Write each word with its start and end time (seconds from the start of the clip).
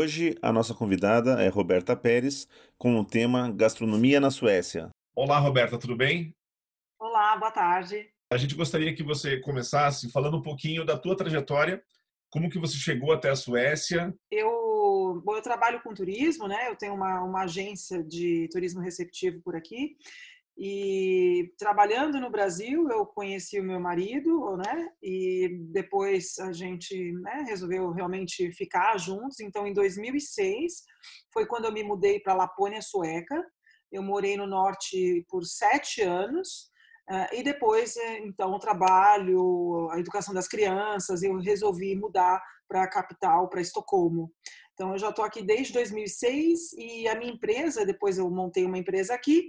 Hoje, 0.00 0.36
a 0.40 0.52
nossa 0.52 0.72
convidada 0.72 1.42
é 1.42 1.48
Roberta 1.48 1.96
Pérez, 1.96 2.46
com 2.78 3.00
o 3.00 3.04
tema 3.04 3.50
Gastronomia 3.50 4.20
na 4.20 4.30
Suécia. 4.30 4.90
Olá, 5.12 5.40
Roberta, 5.40 5.76
tudo 5.76 5.96
bem? 5.96 6.32
Olá, 7.00 7.36
boa 7.36 7.50
tarde. 7.50 8.08
A 8.32 8.36
gente 8.36 8.54
gostaria 8.54 8.94
que 8.94 9.02
você 9.02 9.40
começasse 9.40 10.08
falando 10.12 10.36
um 10.36 10.40
pouquinho 10.40 10.84
da 10.84 10.96
tua 10.96 11.16
trajetória, 11.16 11.82
como 12.30 12.48
que 12.48 12.60
você 12.60 12.76
chegou 12.76 13.10
até 13.10 13.28
a 13.30 13.34
Suécia. 13.34 14.14
Eu, 14.30 15.20
bom, 15.24 15.34
eu 15.34 15.42
trabalho 15.42 15.82
com 15.82 15.92
turismo, 15.92 16.46
né? 16.46 16.68
Eu 16.68 16.76
tenho 16.76 16.94
uma, 16.94 17.24
uma 17.24 17.42
agência 17.42 18.00
de 18.00 18.48
turismo 18.52 18.80
receptivo 18.80 19.42
por 19.42 19.56
aqui 19.56 19.96
e 20.60 21.52
trabalhando 21.56 22.18
no 22.18 22.30
Brasil, 22.30 22.88
eu 22.90 23.06
conheci 23.06 23.60
o 23.60 23.64
meu 23.64 23.78
marido, 23.78 24.56
né? 24.56 24.88
E 25.00 25.56
depois 25.70 26.36
a 26.40 26.50
gente 26.52 27.12
né, 27.12 27.44
resolveu 27.46 27.92
realmente 27.92 28.50
ficar 28.50 28.98
juntos. 28.98 29.38
Então, 29.38 29.68
em 29.68 29.72
2006, 29.72 30.82
foi 31.32 31.46
quando 31.46 31.66
eu 31.66 31.72
me 31.72 31.84
mudei 31.84 32.18
para 32.18 32.34
Lapônia 32.34 32.82
Sueca. 32.82 33.40
Eu 33.92 34.02
morei 34.02 34.36
no 34.36 34.48
norte 34.48 35.24
por 35.28 35.44
sete 35.44 36.02
anos. 36.02 36.72
Uh, 37.08 37.34
e 37.36 37.42
depois, 37.44 37.96
eh, 37.96 38.18
então, 38.18 38.50
o 38.52 38.58
trabalho, 38.58 39.88
a 39.92 39.98
educação 40.00 40.34
das 40.34 40.48
crianças, 40.48 41.22
eu 41.22 41.38
resolvi 41.38 41.94
mudar 41.94 42.42
para 42.68 42.82
a 42.82 42.90
capital, 42.90 43.48
para 43.48 43.60
Estocolmo. 43.60 44.30
Então, 44.74 44.92
eu 44.92 44.98
já 44.98 45.08
estou 45.08 45.24
aqui 45.24 45.42
desde 45.42 45.72
2006 45.72 46.72
e 46.76 47.08
a 47.08 47.14
minha 47.14 47.32
empresa, 47.32 47.86
depois 47.86 48.18
eu 48.18 48.28
montei 48.30 48.64
uma 48.66 48.76
empresa 48.76 49.14
aqui, 49.14 49.48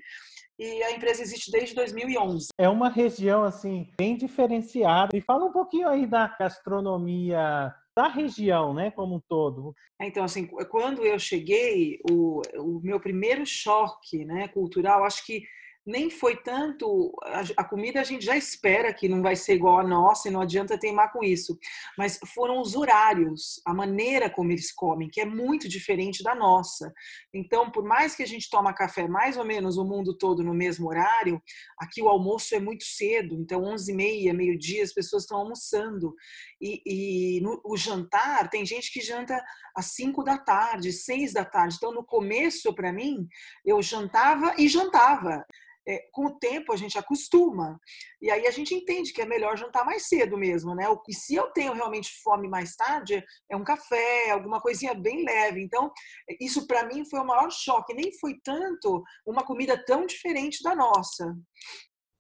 e 0.59 0.83
a 0.83 0.91
empresa 0.91 1.21
existe 1.21 1.49
desde 1.49 1.73
2011. 1.73 2.49
É 2.57 2.67
uma 2.67 2.89
região 2.89 3.43
assim 3.43 3.89
bem 3.97 4.17
diferenciada. 4.17 5.15
E 5.15 5.21
fala 5.21 5.45
um 5.45 5.51
pouquinho 5.53 5.87
aí 5.87 6.05
da 6.05 6.27
gastronomia 6.27 7.73
da 7.95 8.07
região, 8.07 8.73
né, 8.73 8.91
como 8.91 9.15
um 9.15 9.19
todo. 9.19 9.75
Então, 10.01 10.23
assim, 10.23 10.47
quando 10.69 11.05
eu 11.05 11.19
cheguei, 11.19 11.99
o, 12.09 12.41
o 12.57 12.79
meu 12.81 12.97
primeiro 12.99 13.45
choque, 13.45 14.23
né, 14.23 14.47
cultural, 14.47 15.03
acho 15.03 15.25
que 15.25 15.43
nem 15.89 16.09
foi 16.09 16.35
tanto 16.37 17.11
a, 17.57 17.63
comida 17.63 17.99
a 17.99 18.03
gente 18.03 18.23
já 18.23 18.37
espera 18.37 18.93
que 18.93 19.09
não 19.09 19.23
vai 19.23 19.35
ser 19.35 19.55
igual 19.55 19.79
a 19.79 19.83
nossa 19.83 20.27
e 20.27 20.31
não 20.31 20.41
adianta 20.41 20.77
teimar 20.77 21.11
com 21.11 21.23
isso, 21.23 21.57
mas 21.97 22.19
foram 22.33 22.61
os 22.61 22.75
horários, 22.75 23.59
a 23.65 23.73
maneira 23.73 24.29
como 24.29 24.51
eles 24.51 24.71
comem, 24.71 25.09
que 25.09 25.19
é 25.19 25.25
muito 25.25 25.67
diferente 25.67 26.21
da 26.21 26.35
nossa. 26.35 26.93
Então, 27.33 27.71
por 27.71 27.83
mais 27.83 28.15
que 28.15 28.21
a 28.21 28.27
gente 28.27 28.49
toma 28.49 28.73
café 28.73 29.07
mais 29.07 29.35
ou 29.35 29.43
menos 29.43 29.77
o 29.77 29.83
mundo 29.83 30.15
todo 30.15 30.43
no 30.43 30.53
mesmo 30.53 30.87
horário, 30.87 31.41
aqui 31.79 32.01
o 32.01 32.07
almoço 32.07 32.53
é 32.53 32.59
muito 32.59 32.83
cedo, 32.83 33.35
então 33.35 33.63
11 33.63 33.91
e 33.91 33.95
meia, 33.95 34.33
meio-dia, 34.33 34.83
as 34.83 34.93
pessoas 34.93 35.23
estão 35.23 35.39
almoçando. 35.39 36.13
E, 36.61 36.81
e 36.85 37.41
no, 37.41 37.59
o 37.65 37.75
jantar, 37.75 38.49
tem 38.49 38.65
gente 38.65 38.91
que 38.91 39.01
janta 39.01 39.43
às 39.75 39.87
5 39.93 40.23
da 40.23 40.37
tarde, 40.37 40.91
6 40.91 41.33
da 41.33 41.45
tarde. 41.45 41.75
Então, 41.77 41.91
no 41.91 42.05
começo, 42.05 42.73
para 42.75 42.93
mim, 42.93 43.27
eu 43.65 43.81
jantava 43.81 44.53
e 44.57 44.67
jantava 44.67 45.43
é, 45.89 46.07
com 46.11 46.27
o 46.27 46.37
tempo 46.37 46.71
a 46.71 46.77
gente 46.77 46.99
acostuma. 46.99 47.79
E 48.21 48.29
aí 48.29 48.45
a 48.45 48.51
gente 48.51 48.75
entende 48.75 49.11
que 49.11 49.23
é 49.23 49.25
melhor 49.25 49.57
jantar 49.57 49.83
mais 49.83 50.07
cedo 50.07 50.37
mesmo, 50.37 50.75
né? 50.75 50.85
E 51.07 51.13
se 51.15 51.33
eu 51.33 51.51
tenho 51.51 51.73
realmente 51.73 52.11
fome 52.21 52.47
mais 52.47 52.75
tarde, 52.75 53.23
é 53.49 53.57
um 53.57 53.63
café, 53.63 54.29
alguma 54.29 54.61
coisinha 54.61 54.93
bem 54.93 55.25
leve. 55.25 55.63
Então, 55.63 55.91
isso 56.39 56.67
para 56.67 56.85
mim 56.85 57.03
foi 57.09 57.19
o 57.19 57.25
maior 57.25 57.49
choque. 57.51 57.95
Nem 57.95 58.11
foi 58.19 58.35
tanto 58.43 59.03
uma 59.25 59.43
comida 59.43 59.83
tão 59.83 60.05
diferente 60.05 60.61
da 60.61 60.75
nossa. 60.75 61.35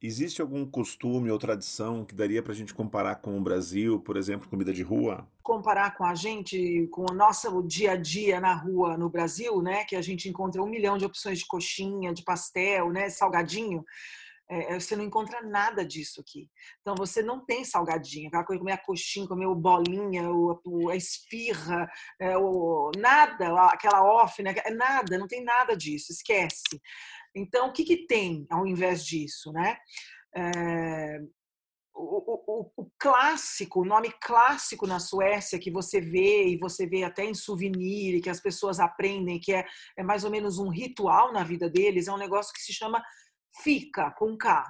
Existe 0.01 0.41
algum 0.41 0.65
costume 0.65 1.29
ou 1.29 1.37
tradição 1.37 2.05
que 2.05 2.15
daria 2.15 2.41
para 2.41 2.53
a 2.53 2.55
gente 2.55 2.73
comparar 2.73 3.15
com 3.15 3.37
o 3.37 3.41
Brasil, 3.41 3.99
por 3.99 4.15
exemplo, 4.15 4.47
comida 4.47 4.71
de 4.71 4.81
rua? 4.81 5.27
Comparar 5.43 5.97
com 5.97 6.05
a 6.05 6.15
gente, 6.15 6.87
com 6.87 7.01
o 7.01 7.13
nosso 7.13 7.61
dia 7.63 7.91
a 7.91 7.95
dia 7.97 8.39
na 8.39 8.53
rua 8.53 8.97
no 8.97 9.09
Brasil, 9.09 9.61
né, 9.61 9.83
que 9.83 9.97
a 9.97 10.01
gente 10.01 10.29
encontra 10.29 10.63
um 10.63 10.69
milhão 10.69 10.97
de 10.97 11.03
opções 11.03 11.39
de 11.39 11.45
coxinha, 11.45 12.13
de 12.13 12.23
pastel, 12.23 12.93
né, 12.93 13.09
salgadinho. 13.09 13.83
É, 14.49 14.73
é 14.73 14.79
você 14.79 14.95
não 14.95 15.03
encontra 15.03 15.41
nada 15.41 15.85
disso 15.85 16.21
aqui. 16.21 16.49
Então 16.79 16.95
você 16.95 17.21
não 17.21 17.43
tem 17.45 17.65
salgadinho, 17.65 18.29
aquela 18.29 18.45
coisa 18.45 18.59
comer 18.59 18.71
a 18.71 18.77
coxinha, 18.77 19.27
comer 19.27 19.47
o 19.47 19.55
bolinha, 19.55 20.31
o, 20.31 20.89
a 20.89 20.95
esfirra, 20.95 21.91
é, 22.17 22.37
o, 22.37 22.89
nada, 22.97 23.53
aquela 23.65 24.01
off, 24.01 24.41
né? 24.41 24.55
Nada, 24.77 25.17
não 25.17 25.27
tem 25.27 25.43
nada 25.43 25.75
disso, 25.75 26.13
esquece. 26.13 26.81
Então, 27.35 27.69
o 27.69 27.73
que, 27.73 27.83
que 27.83 28.07
tem 28.07 28.45
ao 28.49 28.65
invés 28.65 29.05
disso, 29.05 29.51
né? 29.51 29.77
É, 30.35 31.19
o, 31.93 32.63
o, 32.63 32.71
o, 32.77 32.91
clássico, 32.97 33.81
o 33.81 33.85
nome 33.85 34.11
clássico 34.21 34.87
na 34.87 34.99
Suécia 34.99 35.59
que 35.59 35.69
você 35.69 35.99
vê 35.99 36.47
e 36.47 36.57
você 36.57 36.87
vê 36.87 37.03
até 37.03 37.25
em 37.25 37.33
souvenir 37.33 38.15
e 38.15 38.21
que 38.21 38.29
as 38.29 38.39
pessoas 38.39 38.79
aprendem 38.79 39.39
que 39.39 39.53
é, 39.53 39.65
é 39.97 40.03
mais 40.03 40.23
ou 40.23 40.31
menos 40.31 40.59
um 40.59 40.69
ritual 40.69 41.33
na 41.33 41.43
vida 41.43 41.69
deles 41.69 42.07
é 42.07 42.13
um 42.13 42.17
negócio 42.17 42.53
que 42.53 42.61
se 42.61 42.73
chama 42.73 43.03
fica 43.61 44.11
com 44.11 44.37
K. 44.37 44.63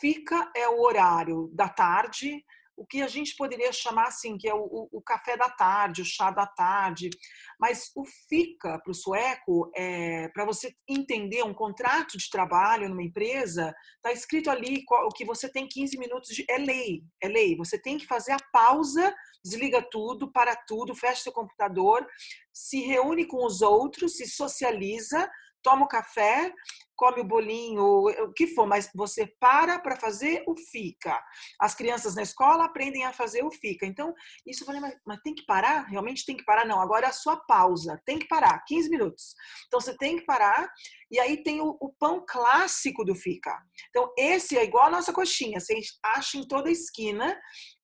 Fica 0.00 0.50
é 0.54 0.68
o 0.68 0.80
horário 0.80 1.50
da 1.52 1.68
tarde 1.68 2.44
o 2.76 2.86
que 2.86 3.02
a 3.02 3.08
gente 3.08 3.36
poderia 3.36 3.72
chamar 3.72 4.08
assim, 4.08 4.36
que 4.36 4.48
é 4.48 4.54
o, 4.54 4.88
o 4.90 5.02
café 5.02 5.36
da 5.36 5.48
tarde, 5.48 6.02
o 6.02 6.04
chá 6.04 6.30
da 6.30 6.46
tarde. 6.46 7.10
Mas 7.58 7.90
o 7.94 8.04
FICA 8.28 8.80
para 8.82 8.90
o 8.90 8.94
sueco, 8.94 9.70
é, 9.74 10.28
para 10.28 10.44
você 10.44 10.74
entender 10.88 11.42
um 11.44 11.54
contrato 11.54 12.16
de 12.16 12.28
trabalho 12.30 12.88
numa 12.88 13.02
empresa, 13.02 13.74
está 13.96 14.12
escrito 14.12 14.50
ali 14.50 14.84
o 14.88 15.08
que 15.10 15.24
você 15.24 15.50
tem 15.50 15.68
15 15.68 15.98
minutos 15.98 16.34
de. 16.34 16.44
É 16.48 16.58
lei, 16.58 17.02
é 17.22 17.28
lei. 17.28 17.56
Você 17.56 17.78
tem 17.78 17.98
que 17.98 18.06
fazer 18.06 18.32
a 18.32 18.50
pausa, 18.52 19.14
desliga 19.44 19.82
tudo, 19.90 20.30
para 20.32 20.56
tudo, 20.56 20.94
fecha 20.94 21.22
seu 21.22 21.32
computador, 21.32 22.06
se 22.52 22.80
reúne 22.80 23.26
com 23.26 23.44
os 23.44 23.62
outros, 23.62 24.16
se 24.16 24.26
socializa, 24.26 25.30
toma 25.62 25.84
o 25.84 25.88
café, 25.88 26.52
come 27.02 27.20
o 27.20 27.24
bolinho, 27.24 27.82
o 27.82 28.32
que 28.32 28.46
for, 28.46 28.64
mas 28.64 28.88
você 28.94 29.26
para 29.40 29.80
para 29.80 29.96
fazer 29.96 30.44
o 30.46 30.54
fica. 30.56 31.20
As 31.58 31.74
crianças 31.74 32.14
na 32.14 32.22
escola 32.22 32.64
aprendem 32.64 33.04
a 33.04 33.12
fazer 33.12 33.44
o 33.44 33.50
fica. 33.50 33.84
Então, 33.84 34.14
isso 34.46 34.62
eu 34.62 34.66
falei, 34.66 34.80
mas, 34.80 34.94
mas 35.04 35.20
tem 35.24 35.34
que 35.34 35.44
parar? 35.44 35.88
Realmente 35.88 36.24
tem 36.24 36.36
que 36.36 36.44
parar? 36.44 36.64
Não, 36.64 36.80
agora 36.80 37.06
é 37.06 37.08
a 37.08 37.12
sua 37.12 37.36
pausa, 37.36 38.00
tem 38.06 38.20
que 38.20 38.28
parar, 38.28 38.62
15 38.68 38.88
minutos. 38.88 39.34
Então, 39.66 39.80
você 39.80 39.96
tem 39.96 40.16
que 40.16 40.24
parar, 40.24 40.70
e 41.10 41.18
aí 41.18 41.42
tem 41.42 41.60
o, 41.60 41.76
o 41.80 41.92
pão 41.98 42.24
clássico 42.24 43.04
do 43.04 43.16
fica. 43.16 43.60
Então, 43.90 44.12
esse 44.16 44.56
é 44.56 44.62
igual 44.62 44.86
a 44.86 44.90
nossa 44.90 45.12
coxinha, 45.12 45.58
você 45.58 45.80
acha 46.04 46.38
em 46.38 46.46
toda 46.46 46.70
esquina, 46.70 47.36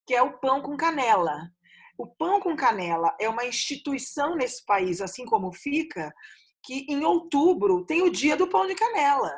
que 0.07 0.15
é 0.15 0.23
o 0.23 0.39
pão 0.39 0.63
com 0.63 0.77
canela. 0.77 1.37
O 1.99 2.07
pão 2.07 2.39
com 2.39 2.55
canela 2.55 3.17
é 3.21 3.29
uma 3.29 3.45
instituição 3.45 4.37
nesse 4.37 4.65
país, 4.65 5.01
assim 5.01 5.25
como 5.25 5.53
fica, 5.53 6.15
que 6.65 6.87
em 6.89 7.05
outubro 7.05 7.85
tem 7.85 8.03
o 8.03 8.11
dia 8.11 8.37
do 8.37 8.49
pão 8.49 8.67
de 8.67 8.75
canela. 8.75 9.33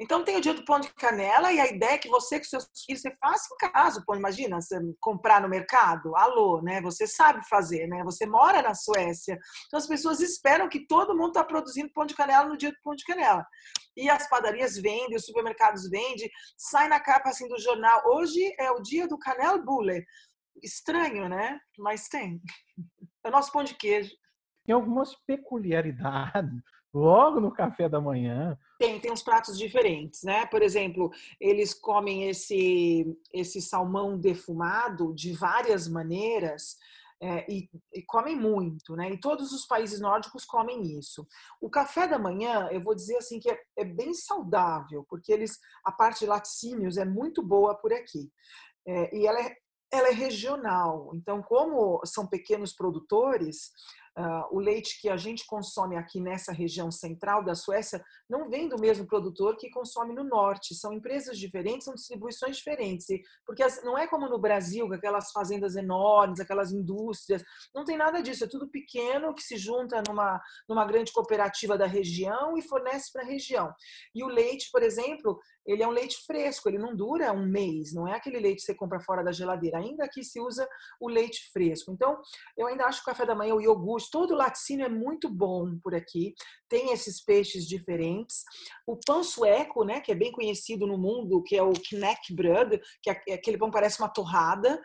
Então 0.00 0.22
tem 0.22 0.36
o 0.36 0.40
dia 0.40 0.54
do 0.54 0.64
pão 0.64 0.78
de 0.78 0.92
canela 0.94 1.52
e 1.52 1.58
a 1.58 1.66
ideia 1.66 1.94
é 1.94 1.98
que 1.98 2.08
você 2.08 2.38
com 2.38 2.44
seus 2.44 2.68
filhos 2.86 3.02
você 3.02 3.16
faça 3.20 3.48
em 3.52 3.70
casa, 3.72 4.02
pô, 4.06 4.14
imagina 4.14 4.60
você 4.60 4.78
comprar 5.00 5.40
no 5.40 5.48
mercado, 5.48 6.14
alô, 6.14 6.62
né? 6.62 6.80
Você 6.82 7.04
sabe 7.04 7.44
fazer, 7.48 7.88
né? 7.88 8.04
Você 8.04 8.24
mora 8.24 8.62
na 8.62 8.74
Suécia, 8.74 9.36
então 9.66 9.78
as 9.78 9.88
pessoas 9.88 10.20
esperam 10.20 10.68
que 10.68 10.86
todo 10.86 11.16
mundo 11.16 11.30
está 11.30 11.42
produzindo 11.42 11.92
pão 11.92 12.06
de 12.06 12.14
canela 12.14 12.48
no 12.48 12.56
dia 12.56 12.70
do 12.70 12.76
pão 12.84 12.94
de 12.94 13.04
canela. 13.04 13.44
E 13.96 14.08
as 14.08 14.28
padarias 14.28 14.76
vendem, 14.76 15.16
os 15.16 15.24
supermercados 15.24 15.90
vendem, 15.90 16.30
sai 16.56 16.86
na 16.86 17.00
capa 17.00 17.30
assim 17.30 17.48
do 17.48 17.58
jornal. 17.58 18.00
Hoje 18.06 18.54
é 18.60 18.70
o 18.70 18.80
dia 18.80 19.08
do 19.08 19.18
canel 19.18 19.64
bule. 19.64 20.04
Estranho, 20.62 21.28
né? 21.28 21.58
Mas 21.76 22.08
tem. 22.08 22.40
É 23.24 23.28
o 23.30 23.32
nosso 23.32 23.50
pão 23.50 23.64
de 23.64 23.74
queijo 23.74 24.10
tem 24.68 24.74
algumas 24.74 25.14
peculiaridades 25.26 26.62
logo 26.92 27.40
no 27.40 27.50
café 27.50 27.88
da 27.88 28.02
manhã. 28.02 28.54
Tem, 28.78 29.00
tem 29.00 29.10
uns 29.10 29.22
pratos 29.22 29.56
diferentes, 29.56 30.22
né? 30.22 30.44
Por 30.44 30.60
exemplo, 30.60 31.10
eles 31.40 31.72
comem 31.72 32.28
esse, 32.28 33.18
esse 33.32 33.62
salmão 33.62 34.18
defumado 34.18 35.14
de 35.14 35.32
várias 35.32 35.88
maneiras. 35.88 36.76
É, 37.20 37.50
e, 37.50 37.68
e, 37.94 38.02
comem 38.02 38.36
muito, 38.36 38.94
né? 38.94 39.10
E 39.10 39.18
todos 39.18 39.52
os 39.52 39.66
países 39.66 40.00
nórdicos 40.00 40.44
comem 40.44 40.98
isso. 40.98 41.26
O 41.60 41.70
café 41.70 42.06
da 42.06 42.18
manhã, 42.18 42.68
eu 42.70 42.80
vou 42.80 42.94
dizer 42.94 43.16
assim 43.16 43.40
que 43.40 43.50
é, 43.50 43.58
é 43.76 43.84
bem 43.84 44.12
saudável, 44.12 45.04
porque 45.08 45.32
eles 45.32 45.58
a 45.84 45.90
parte 45.90 46.20
de 46.20 46.26
laticínios 46.26 46.96
é 46.96 47.04
muito 47.06 47.42
boa 47.42 47.74
por 47.74 47.92
aqui. 47.92 48.30
É, 48.86 49.16
e 49.16 49.26
ela 49.26 49.40
é, 49.40 49.56
ela 49.90 50.08
é 50.08 50.12
regional. 50.12 51.10
Então, 51.14 51.42
como 51.42 52.00
são 52.04 52.26
pequenos 52.26 52.72
produtores, 52.72 53.72
Uh, 54.18 54.56
o 54.56 54.58
leite 54.58 55.00
que 55.00 55.08
a 55.08 55.16
gente 55.16 55.46
consome 55.46 55.96
aqui 55.96 56.20
nessa 56.20 56.50
região 56.50 56.90
central 56.90 57.44
da 57.44 57.54
Suécia 57.54 58.04
não 58.28 58.50
vem 58.50 58.68
do 58.68 58.76
mesmo 58.76 59.06
produtor 59.06 59.56
que 59.56 59.70
consome 59.70 60.12
no 60.12 60.24
norte. 60.24 60.74
São 60.74 60.92
empresas 60.92 61.38
diferentes, 61.38 61.84
são 61.84 61.94
distribuições 61.94 62.56
diferentes. 62.56 63.06
Porque 63.46 63.64
não 63.84 63.96
é 63.96 64.08
como 64.08 64.28
no 64.28 64.40
Brasil, 64.40 64.88
com 64.88 64.94
aquelas 64.94 65.30
fazendas 65.30 65.76
enormes, 65.76 66.40
aquelas 66.40 66.72
indústrias. 66.72 67.44
Não 67.72 67.84
tem 67.84 67.96
nada 67.96 68.20
disso. 68.20 68.42
É 68.42 68.48
tudo 68.48 68.68
pequeno 68.68 69.32
que 69.32 69.42
se 69.42 69.56
junta 69.56 70.02
numa, 70.08 70.40
numa 70.68 70.84
grande 70.84 71.12
cooperativa 71.12 71.78
da 71.78 71.86
região 71.86 72.58
e 72.58 72.62
fornece 72.62 73.12
para 73.12 73.22
a 73.22 73.26
região. 73.26 73.72
E 74.12 74.24
o 74.24 74.26
leite, 74.26 74.68
por 74.72 74.82
exemplo, 74.82 75.38
ele 75.64 75.82
é 75.82 75.86
um 75.86 75.92
leite 75.92 76.16
fresco, 76.26 76.68
ele 76.68 76.78
não 76.78 76.96
dura 76.96 77.30
um 77.32 77.46
mês, 77.46 77.92
não 77.92 78.08
é 78.08 78.14
aquele 78.14 78.40
leite 78.40 78.60
que 78.60 78.62
você 78.62 78.74
compra 78.74 78.98
fora 79.00 79.22
da 79.22 79.30
geladeira. 79.30 79.78
Ainda 79.78 80.08
que 80.08 80.24
se 80.24 80.40
usa 80.40 80.66
o 80.98 81.08
leite 81.08 81.52
fresco. 81.52 81.92
Então, 81.92 82.18
eu 82.56 82.66
ainda 82.66 82.86
acho 82.86 83.04
que 83.04 83.10
o 83.10 83.12
café 83.12 83.24
da 83.24 83.34
manhã, 83.34 83.54
o 83.54 83.60
iogurte, 83.60 84.07
todo 84.10 84.32
o 84.32 84.36
laticínio 84.36 84.86
é 84.86 84.88
muito 84.88 85.28
bom 85.28 85.78
por 85.82 85.94
aqui. 85.94 86.34
Tem 86.68 86.92
esses 86.92 87.22
peixes 87.24 87.66
diferentes. 87.66 88.44
O 88.86 88.98
pão 89.06 89.22
sueco, 89.22 89.84
né, 89.84 90.00
que 90.00 90.12
é 90.12 90.14
bem 90.14 90.32
conhecido 90.32 90.86
no 90.86 90.98
mundo, 90.98 91.42
que 91.42 91.56
é 91.56 91.62
o 91.62 91.72
knäckebröd, 91.72 92.80
que 93.02 93.10
é 93.10 93.34
aquele 93.34 93.58
pão 93.58 93.70
parece 93.70 94.00
uma 94.00 94.08
torrada. 94.08 94.80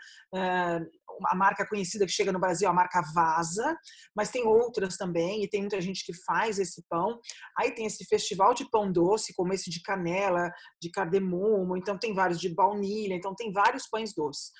A 1.28 1.36
marca 1.36 1.68
conhecida 1.68 2.06
que 2.06 2.12
chega 2.12 2.32
no 2.32 2.40
Brasil, 2.40 2.70
a 2.70 2.74
marca 2.74 3.02
Vaza, 3.14 3.76
mas 4.16 4.30
tem 4.30 4.46
outras 4.46 4.98
também, 4.98 5.44
e 5.44 5.50
tem 5.50 5.62
muita 5.62 5.80
gente 5.82 6.06
que 6.06 6.14
faz 6.26 6.60
esse 6.60 6.84
pão. 6.90 7.20
Aí 7.58 7.72
tem 7.74 7.86
esse 7.86 8.06
festival 8.06 8.54
de 8.54 8.70
pão 8.70 8.92
doce, 8.92 9.34
como 9.36 9.54
esse 9.54 9.70
de 9.70 9.82
canela, 9.82 10.52
de 10.82 10.90
cardemomo, 10.90 11.78
então 11.78 11.98
tem 11.98 12.14
vários 12.14 12.40
de 12.40 12.50
baunilha, 12.54 13.16
então 13.16 13.34
tem 13.36 13.52
vários 13.52 13.88
pães 13.88 14.14
doces. 14.14 14.52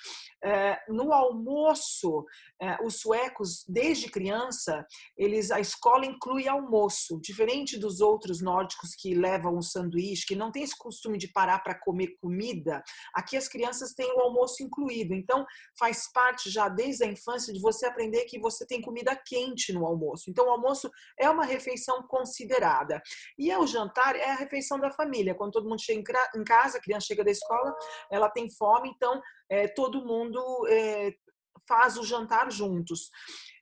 É, 0.44 0.78
no 0.90 1.14
almoço, 1.14 2.26
é, 2.62 2.78
os 2.86 3.00
suecos, 3.00 3.64
desde 3.68 4.10
criança, 4.10 4.86
eles 5.18 5.52
a 5.52 5.60
escola 5.60 6.06
inclui 6.06 6.48
almoço, 6.48 7.20
diferente 7.22 7.78
dos 7.78 8.02
outros 8.02 8.42
nórdicos 8.42 8.96
que 8.96 9.14
levam 9.14 9.58
um 9.58 9.62
sanduíche, 9.62 10.26
que 10.26 10.36
não 10.36 10.52
tem 10.52 10.64
esse 10.64 10.78
costume 10.78 11.18
de 11.18 11.32
parar 11.32 11.60
para 11.60 11.80
comer 11.80 12.16
comida. 12.22 12.84
Aqui 13.14 13.38
as 13.38 13.48
crianças 13.48 13.94
têm 13.94 14.12
o 14.16 14.22
almoço 14.22 14.64
incluído, 14.64 15.14
então 15.14 15.46
faz 15.78 16.12
parte 16.12 16.43
já 16.50 16.68
desde 16.70 17.04
a 17.04 17.08
infância 17.08 17.54
de 17.54 17.60
você 17.60 17.86
aprender 17.86 18.26
que 18.26 18.40
você 18.40 18.66
tem 18.66 18.82
comida 18.82 19.16
quente 19.16 19.74
no 19.74 19.86
almoço. 19.86 20.30
Então 20.30 20.48
o 20.48 20.52
almoço 20.52 20.90
é 21.20 21.30
uma 21.30 21.46
refeição 21.46 22.04
considerada. 22.04 23.02
E 23.38 23.54
o 23.56 23.68
jantar 23.68 24.16
é 24.16 24.32
a 24.32 24.36
refeição 24.36 24.80
da 24.80 24.92
família. 24.92 25.36
Quando 25.36 25.54
todo 25.54 25.70
mundo 25.70 25.82
chega 25.82 26.02
em 26.36 26.44
casa, 26.44 26.78
a 26.78 26.82
criança 26.82 27.08
chega 27.08 27.24
da 27.24 27.32
escola, 27.32 27.76
ela 28.12 28.30
tem 28.30 28.50
fome, 28.50 28.92
então 28.96 29.22
é, 29.50 29.68
todo 29.68 30.06
mundo 30.06 30.42
é, 30.68 31.14
faz 31.68 31.98
o 31.98 32.04
jantar 32.04 32.52
juntos. 32.52 33.10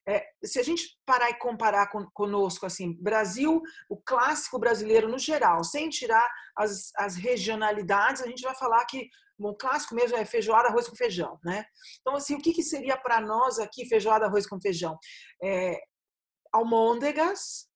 É, 0.08 0.26
se 0.44 0.60
a 0.60 0.64
gente 0.64 0.98
parar 1.06 1.30
e 1.30 1.36
comparar 1.36 1.88
com, 1.88 2.06
conosco, 2.12 2.66
assim, 2.66 2.94
Brasil, 3.00 3.62
o 3.88 3.98
clássico 3.98 4.58
brasileiro 4.58 5.08
no 5.08 5.20
geral, 5.20 5.64
sem 5.64 5.90
tirar 5.90 6.28
as, 6.56 6.92
as 6.96 7.16
regionalidades, 7.16 8.22
a 8.22 8.28
gente 8.28 8.42
vai 8.42 8.56
falar 8.56 8.84
que 8.86 9.10
o 9.50 9.56
clássico 9.56 9.96
mesmo 9.96 10.18
é 10.18 10.26
feijoada, 10.26 10.70
arroz 10.70 10.88
com 10.88 10.96
feijão, 10.96 11.40
né? 11.44 11.66
Então, 12.00 12.16
assim, 12.16 12.36
o 12.36 12.42
que, 12.42 12.54
que 12.54 12.64
seria 12.64 12.98
para 12.98 13.20
nós 13.20 13.60
aqui 13.60 13.86
feijoada, 13.86 14.26
arroz 14.26 14.48
com 14.48 14.60
feijão? 14.60 14.98
É, 15.44 15.80
almôndegas, 16.54 17.68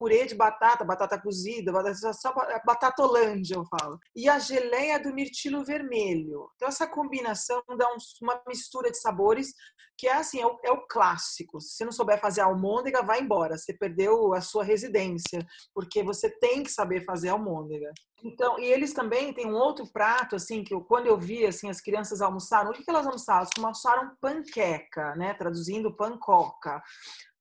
purê 0.00 0.24
de 0.24 0.34
batata, 0.34 0.82
batata 0.82 1.20
cozida, 1.20 1.70
batata, 1.70 2.14
só 2.14 2.32
batata 2.64 3.02
holândia, 3.02 3.56
eu 3.56 3.66
falo. 3.66 3.98
E 4.16 4.30
a 4.30 4.38
geleia 4.38 4.98
do 4.98 5.12
mirtilo 5.12 5.62
vermelho. 5.62 6.50
Então, 6.56 6.68
essa 6.68 6.86
combinação 6.86 7.62
dá 7.76 7.86
um, 7.92 7.98
uma 8.22 8.42
mistura 8.48 8.90
de 8.90 8.96
sabores 8.96 9.52
que 9.98 10.08
é 10.08 10.14
assim, 10.14 10.40
é 10.40 10.46
o, 10.46 10.58
é 10.64 10.72
o, 10.72 10.86
clássico. 10.88 11.60
Se 11.60 11.76
você 11.76 11.84
não 11.84 11.92
souber 11.92 12.18
fazer 12.18 12.40
almôndega, 12.40 13.02
vai 13.02 13.20
embora. 13.20 13.58
Você 13.58 13.74
perdeu 13.74 14.32
a 14.32 14.40
sua 14.40 14.64
residência, 14.64 15.46
porque 15.74 16.02
você 16.02 16.30
tem 16.38 16.62
que 16.62 16.72
saber 16.72 17.04
fazer 17.04 17.28
almôndega. 17.28 17.92
Então, 18.24 18.58
e 18.58 18.64
eles 18.64 18.94
também 18.94 19.34
têm 19.34 19.46
um 19.46 19.54
outro 19.54 19.86
prato, 19.92 20.36
assim, 20.36 20.64
que 20.64 20.72
eu, 20.72 20.80
quando 20.80 21.06
eu 21.06 21.18
vi, 21.18 21.44
assim, 21.44 21.68
as 21.68 21.82
crianças 21.82 22.22
almoçaram, 22.22 22.70
o 22.70 22.72
que, 22.72 22.82
que 22.82 22.90
elas 22.90 23.04
almoçaram? 23.04 23.40
Elas 23.40 23.50
almoçaram 23.58 24.16
panqueca, 24.18 25.14
né? 25.16 25.34
Traduzindo, 25.34 25.94
pancoca. 25.94 26.82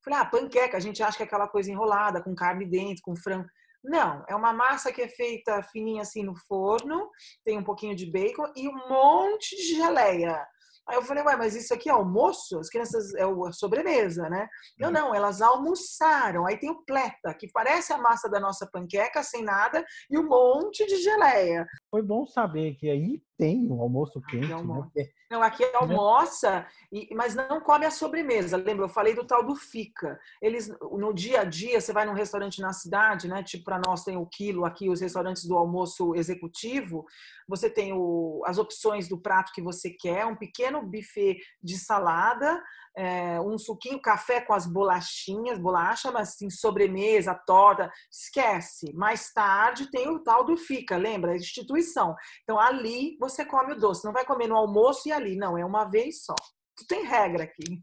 Falei, 0.03 0.19
ah, 0.19 0.25
panqueca, 0.25 0.77
a 0.77 0.79
gente 0.79 1.03
acha 1.03 1.17
que 1.17 1.23
é 1.23 1.25
aquela 1.25 1.47
coisa 1.47 1.71
enrolada, 1.71 2.21
com 2.21 2.35
carne 2.35 2.65
dentro, 2.65 3.01
com 3.03 3.15
frango. 3.15 3.47
Não, 3.83 4.25
é 4.27 4.35
uma 4.35 4.51
massa 4.51 4.91
que 4.91 5.01
é 5.01 5.07
feita 5.07 5.63
fininha 5.63 6.01
assim 6.01 6.23
no 6.23 6.35
forno, 6.35 7.09
tem 7.45 7.57
um 7.57 7.63
pouquinho 7.63 7.95
de 7.95 8.11
bacon 8.11 8.51
e 8.55 8.67
um 8.67 8.89
monte 8.89 9.55
de 9.55 9.75
geleia. 9.75 10.45
Aí 10.89 10.95
eu 10.95 11.03
falei, 11.03 11.23
ué, 11.23 11.35
mas 11.35 11.55
isso 11.55 11.71
aqui 11.71 11.87
é 11.87 11.91
almoço? 11.91 12.57
As 12.57 12.67
crianças, 12.67 13.13
é 13.13 13.23
a 13.23 13.51
sobremesa, 13.51 14.27
né? 14.27 14.47
Não, 14.77 14.87
uhum. 14.87 14.93
não, 14.93 15.15
elas 15.15 15.39
almoçaram. 15.39 16.47
Aí 16.47 16.57
tem 16.57 16.71
o 16.71 16.83
pleta, 16.83 17.31
que 17.39 17.47
parece 17.53 17.93
a 17.93 17.97
massa 17.99 18.27
da 18.27 18.39
nossa 18.39 18.67
panqueca, 18.67 19.21
sem 19.21 19.43
nada, 19.43 19.85
e 20.09 20.17
um 20.17 20.27
monte 20.27 20.87
de 20.87 20.97
geleia. 20.97 21.67
Foi 21.91 22.03
bom 22.03 22.27
saber 22.27 22.75
que 22.75 22.87
aí 22.87 23.21
tem 23.35 23.67
um 23.71 23.81
almoço 23.81 24.21
quente, 24.21 24.47
né? 24.47 25.09
Não, 25.31 25.41
aqui 25.41 25.63
é 25.63 25.75
almoça, 25.75 26.67
mas 27.15 27.33
não 27.33 27.61
come 27.61 27.85
a 27.85 27.91
sobremesa. 27.91 28.57
Lembra, 28.57 28.85
eu 28.85 28.89
falei 28.89 29.15
do 29.15 29.25
tal 29.25 29.45
do 29.45 29.55
fica. 29.55 30.19
Eles, 30.41 30.67
no 30.91 31.13
dia 31.13 31.41
a 31.41 31.43
dia, 31.43 31.79
você 31.79 31.93
vai 31.93 32.05
num 32.05 32.13
restaurante 32.13 32.61
na 32.61 32.73
cidade, 32.73 33.27
né? 33.27 33.41
Tipo, 33.41 33.65
para 33.65 33.81
nós 33.85 34.03
tem 34.03 34.17
o 34.17 34.25
quilo 34.25 34.65
aqui, 34.65 34.89
os 34.89 35.01
restaurantes 35.01 35.45
do 35.45 35.57
almoço 35.57 36.13
executivo. 36.15 37.05
Você 37.47 37.69
tem 37.69 37.93
o, 37.93 38.41
as 38.45 38.57
opções 38.57 39.07
do 39.07 39.17
prato 39.17 39.51
que 39.53 39.61
você 39.61 39.89
quer, 39.89 40.25
um 40.25 40.35
pequeno 40.35 40.83
buffet 40.83 41.39
de 41.63 41.77
salada, 41.77 42.61
é, 42.97 43.39
um 43.41 43.57
suquinho, 43.57 44.01
café 44.01 44.41
com 44.41 44.53
as 44.53 44.65
bolachinhas, 44.65 45.59
bolacha, 45.59 46.11
mas 46.11 46.29
assim, 46.29 46.49
sobremesa, 46.49 47.39
torta, 47.45 47.91
esquece. 48.11 48.93
Mais 48.93 49.31
tarde 49.31 49.89
tem 49.89 50.09
o 50.09 50.19
tal 50.23 50.45
do 50.45 50.57
fica, 50.57 50.97
lembra? 50.97 51.31
A 51.31 51.37
instituição. 51.37 52.15
Então, 52.43 52.59
ali 52.59 53.17
você 53.19 53.45
come 53.45 53.73
o 53.73 53.79
doce. 53.79 54.05
Não 54.05 54.13
vai 54.13 54.25
comer 54.25 54.47
no 54.47 54.57
almoço 54.57 55.07
e 55.07 55.11
ali. 55.11 55.35
Não, 55.35 55.57
é 55.57 55.65
uma 55.65 55.85
vez 55.85 56.23
só. 56.23 56.35
Tu 56.77 56.85
tem 56.87 57.03
regra 57.03 57.43
aqui. 57.43 57.81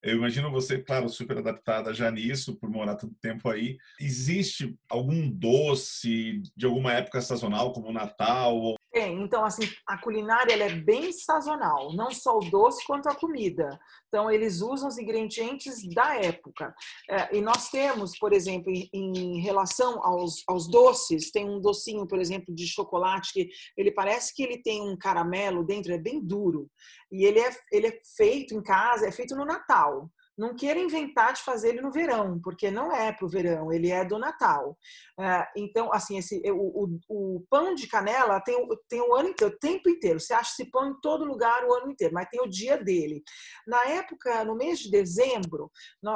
Eu 0.00 0.16
imagino 0.16 0.50
você, 0.50 0.78
claro, 0.78 1.08
super 1.08 1.38
adaptada 1.38 1.92
já 1.92 2.08
nisso, 2.08 2.56
por 2.56 2.70
morar 2.70 2.94
tanto 2.94 3.16
tempo 3.20 3.50
aí. 3.50 3.76
Existe 4.00 4.78
algum 4.88 5.28
doce 5.28 6.40
de 6.56 6.66
alguma 6.66 6.92
época 6.92 7.20
sazonal, 7.20 7.72
como 7.72 7.88
o 7.88 7.92
Natal 7.92 8.76
tem, 8.90 9.22
então 9.22 9.44
assim, 9.44 9.62
a 9.86 9.98
culinária 9.98 10.52
ela 10.52 10.64
é 10.64 10.74
bem 10.74 11.12
sazonal, 11.12 11.92
não 11.94 12.10
só 12.10 12.38
o 12.38 12.50
doce 12.50 12.84
quanto 12.86 13.08
a 13.08 13.14
comida. 13.14 13.78
Então 14.08 14.30
eles 14.30 14.62
usam 14.62 14.88
os 14.88 14.98
ingredientes 14.98 15.86
da 15.94 16.16
época. 16.16 16.74
É, 17.10 17.36
e 17.36 17.40
nós 17.40 17.68
temos, 17.68 18.18
por 18.18 18.32
exemplo, 18.32 18.72
em, 18.72 18.88
em 18.92 19.40
relação 19.40 20.02
aos, 20.02 20.42
aos, 20.48 20.68
doces, 20.68 21.30
tem 21.30 21.48
um 21.48 21.60
docinho, 21.60 22.06
por 22.06 22.18
exemplo, 22.18 22.54
de 22.54 22.66
chocolate 22.66 23.32
que 23.32 23.50
ele 23.76 23.92
parece 23.92 24.34
que 24.34 24.42
ele 24.42 24.62
tem 24.62 24.80
um 24.82 24.96
caramelo 24.96 25.64
dentro, 25.64 25.92
é 25.92 25.98
bem 25.98 26.24
duro. 26.24 26.70
E 27.12 27.24
ele 27.24 27.40
é, 27.40 27.50
ele 27.70 27.88
é 27.88 28.00
feito 28.16 28.54
em 28.54 28.62
casa, 28.62 29.06
é 29.06 29.12
feito 29.12 29.36
no 29.36 29.44
Natal 29.44 30.10
não 30.38 30.54
queira 30.54 30.78
inventar 30.78 31.32
de 31.32 31.42
fazer 31.42 31.70
ele 31.70 31.80
no 31.80 31.90
verão, 31.90 32.40
porque 32.40 32.70
não 32.70 32.94
é 32.94 33.12
para 33.12 33.26
o 33.26 33.28
verão, 33.28 33.72
ele 33.72 33.90
é 33.90 34.04
do 34.04 34.18
Natal. 34.18 34.78
É, 35.18 35.48
então, 35.56 35.92
assim, 35.92 36.16
esse, 36.16 36.40
o, 36.50 36.84
o, 36.84 36.98
o, 37.08 37.46
pão 37.50 37.74
de 37.74 37.88
canela 37.88 38.40
tem, 38.40 38.56
tem 38.88 39.00
o 39.00 39.14
ano 39.14 39.30
inteiro, 39.30 39.52
o 39.52 39.58
tempo 39.58 39.90
inteiro. 39.90 40.20
Você 40.20 40.32
acha 40.32 40.52
esse 40.52 40.70
pão 40.70 40.90
em 40.90 41.00
todo 41.00 41.24
lugar 41.24 41.64
o 41.64 41.74
ano 41.74 41.90
inteiro, 41.90 42.14
mas 42.14 42.28
tem 42.28 42.40
o 42.40 42.48
dia 42.48 42.78
dele. 42.78 43.22
Na 43.66 43.84
época, 43.86 44.44
no 44.44 44.54
mês 44.54 44.78
de 44.78 44.90
dezembro, 44.90 45.70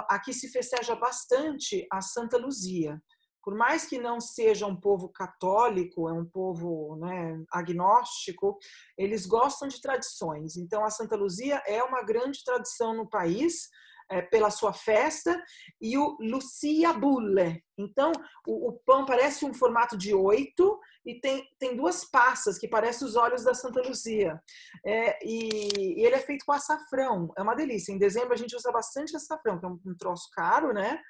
aqui 0.08 0.32
se 0.32 0.48
festeja 0.48 0.94
bastante 0.94 1.84
a 1.90 2.00
Santa 2.00 2.38
Luzia 2.38 3.02
por 3.42 3.56
mais 3.56 3.84
que 3.84 3.98
não 3.98 4.20
seja 4.20 4.66
um 4.66 4.76
povo 4.76 5.08
católico, 5.08 6.08
é 6.08 6.12
um 6.12 6.24
povo 6.24 6.96
né, 6.96 7.42
agnóstico, 7.50 8.56
eles 8.96 9.26
gostam 9.26 9.66
de 9.66 9.80
tradições. 9.80 10.56
Então, 10.56 10.84
a 10.84 10.90
Santa 10.90 11.16
Luzia 11.16 11.60
é 11.66 11.82
uma 11.82 12.02
grande 12.02 12.44
tradição 12.44 12.94
no 12.94 13.08
país 13.08 13.68
é, 14.12 14.20
pela 14.22 14.50
sua 14.50 14.72
festa, 14.72 15.42
e 15.80 15.96
o 15.96 16.16
Lucia 16.20 16.92
Bulle. 16.92 17.62
Então, 17.78 18.12
o, 18.46 18.68
o, 18.68 18.72
pão 18.84 19.06
parece 19.06 19.44
um 19.44 19.54
formato 19.54 19.96
de 19.96 20.14
oito 20.14 20.78
e 21.04 21.18
tem, 21.20 21.42
tem 21.58 21.74
duas 21.74 22.04
passas 22.04 22.58
que 22.58 22.68
parecem 22.68 23.06
os 23.06 23.16
olhos 23.16 23.42
da 23.42 23.54
Santa 23.54 23.80
Luzia. 23.80 24.40
É, 24.84 25.18
e, 25.26 25.68
e, 25.78 26.04
ele 26.04 26.14
é 26.14 26.18
feito 26.18 26.44
com 26.44 26.52
açafrão, 26.52 27.32
é 27.36 27.42
uma 27.42 27.54
delícia. 27.54 27.92
Em 27.92 27.98
dezembro 27.98 28.34
a 28.34 28.36
gente 28.36 28.54
usa 28.54 28.70
bastante 28.70 29.16
açafrão, 29.16 29.58
que 29.58 29.64
é 29.64 29.68
um, 29.68 29.80
um 29.86 29.96
troço 29.96 30.28
caro, 30.32 30.72
né? 30.72 31.00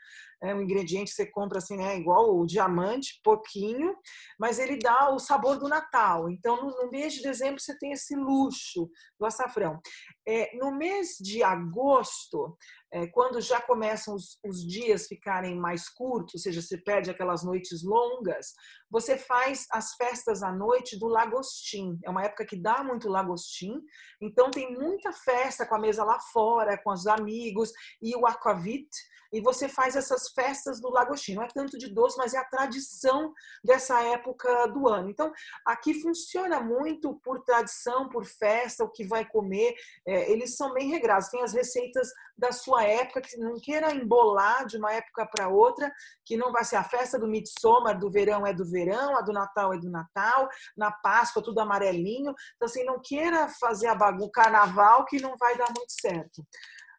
É 0.43 0.53
um 0.53 0.61
ingrediente 0.61 1.11
que 1.11 1.17
você 1.17 1.27
compra 1.27 1.59
assim, 1.59 1.77
né? 1.77 1.97
Igual 1.97 2.37
o 2.37 2.47
diamante, 2.47 3.21
pouquinho, 3.23 3.95
mas 4.39 4.59
ele 4.59 4.77
dá 4.77 5.11
o 5.11 5.19
sabor 5.19 5.59
do 5.59 5.69
Natal. 5.69 6.29
Então, 6.29 6.57
no, 6.57 6.83
no 6.83 6.91
mês 6.91 7.15
de 7.15 7.23
dezembro 7.23 7.61
você 7.61 7.79
tem 7.79 7.93
esse 7.93 8.17
luxo 8.17 8.91
do 9.19 9.27
açafrão. 9.27 9.81
É, 10.27 10.57
no 10.57 10.77
mês 10.77 11.17
de 11.21 11.43
agosto, 11.45 12.57
é, 12.93 13.07
quando 13.07 13.41
já 13.41 13.61
começam 13.61 14.15
os, 14.15 14.39
os, 14.45 14.67
dias 14.67 15.07
ficarem 15.07 15.59
mais 15.59 15.89
curtos, 15.89 16.35
ou 16.35 16.41
seja, 16.41 16.61
você 16.61 16.77
perde 16.77 17.11
aquelas 17.11 17.43
noites 17.43 17.83
longas, 17.83 18.53
você 18.91 19.17
faz 19.17 19.67
as 19.73 19.95
festas 19.95 20.43
à 20.43 20.53
noite 20.53 20.99
do 20.99 21.07
lagostim. 21.07 21.99
É 22.05 22.11
uma 22.11 22.23
época 22.23 22.45
que 22.45 22.57
dá 22.57 22.85
muito 22.85 23.09
lagostim, 23.09 23.81
então 24.21 24.51
tem 24.51 24.79
muita 24.79 25.11
festa 25.13 25.67
com 25.67 25.75
a 25.75 25.81
mesa 25.81 26.05
lá 26.05 26.21
fora, 26.21 26.77
com 26.83 26.93
os 26.93 27.07
amigos 27.07 27.73
e 28.03 28.15
o 28.15 28.27
aquavit, 28.27 28.91
e 29.33 29.41
você 29.41 29.69
faz 29.69 29.97
essas 29.97 30.31
festas 30.33 30.79
do 30.81 30.91
lagostim. 30.91 31.35
Não 31.35 31.43
é 31.43 31.49
tanto 31.49 31.79
de 31.79 31.89
doce, 31.89 32.19
mas 32.19 32.35
é 32.35 32.39
a 32.39 32.45
tradição 32.45 33.33
dessa 33.65 34.01
época 34.03 34.67
do 34.67 34.87
ano. 34.89 35.09
Então, 35.09 35.33
aqui 35.67 35.95
funciona 35.95 36.61
muito 36.61 37.19
por 37.25 37.43
tradição, 37.43 38.11
por 38.11 38.27
festa, 38.27 38.85
o 38.85 38.91
que 38.91 39.07
vai 39.07 39.25
comer. 39.25 39.75
É, 40.07 40.31
eles 40.31 40.55
são 40.55 40.75
bem 40.75 40.91
regrados. 40.91 41.29
Tem 41.29 41.43
as 41.43 41.55
receitas 41.55 42.09
da 42.43 42.51
sua 42.51 42.83
época, 42.83 43.21
que 43.21 43.37
não 43.37 43.55
queira 43.61 43.95
embolar 43.95 44.67
de 44.67 44.77
uma 44.77 44.93
época 44.93 45.25
para 45.33 45.49
outra, 45.49 45.89
que 46.25 46.37
não 46.37 46.51
vai 46.51 46.65
ser 46.65 46.75
a 46.75 46.83
festa 46.83 47.17
do 47.17 47.29
Midsommar, 47.29 47.97
do 47.97 48.11
verão 48.11 48.45
é 48.45 48.53
do 48.53 48.69
verão, 48.69 49.17
a 49.17 49.23
do 49.23 49.33
Natal 49.33 49.73
é 49.73 49.79
do 49.79 49.89
Natal, 49.89 50.49
na 50.77 50.91
Páscoa 50.91 51.41
tudo 51.41 51.61
amarelinho. 51.61 52.35
Então, 52.57 52.67
assim, 52.67 52.83
não 52.85 53.01
queira 53.01 53.49
fazer 53.61 53.87
a 53.87 53.95
bagunça, 53.95 54.33
carnaval, 54.35 55.05
que 55.05 55.23
não 55.23 55.37
vai 55.39 55.57
dar 55.57 55.69
muito 55.69 55.93
certo. 55.93 56.45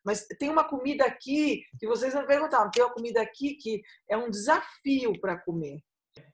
Mas 0.05 0.25
tem 0.39 0.49
uma 0.49 0.63
comida 0.63 1.03
aqui 1.03 1.61
que 1.77 1.87
vocês 1.87 2.13
vão 2.13 2.25
perguntar, 2.25 2.69
tem 2.69 2.81
uma 2.81 2.93
comida 2.93 3.21
aqui 3.21 3.55
que 3.55 3.81
é 4.09 4.15
um 4.15 4.29
desafio 4.29 5.19
para 5.19 5.37
comer. 5.37 5.79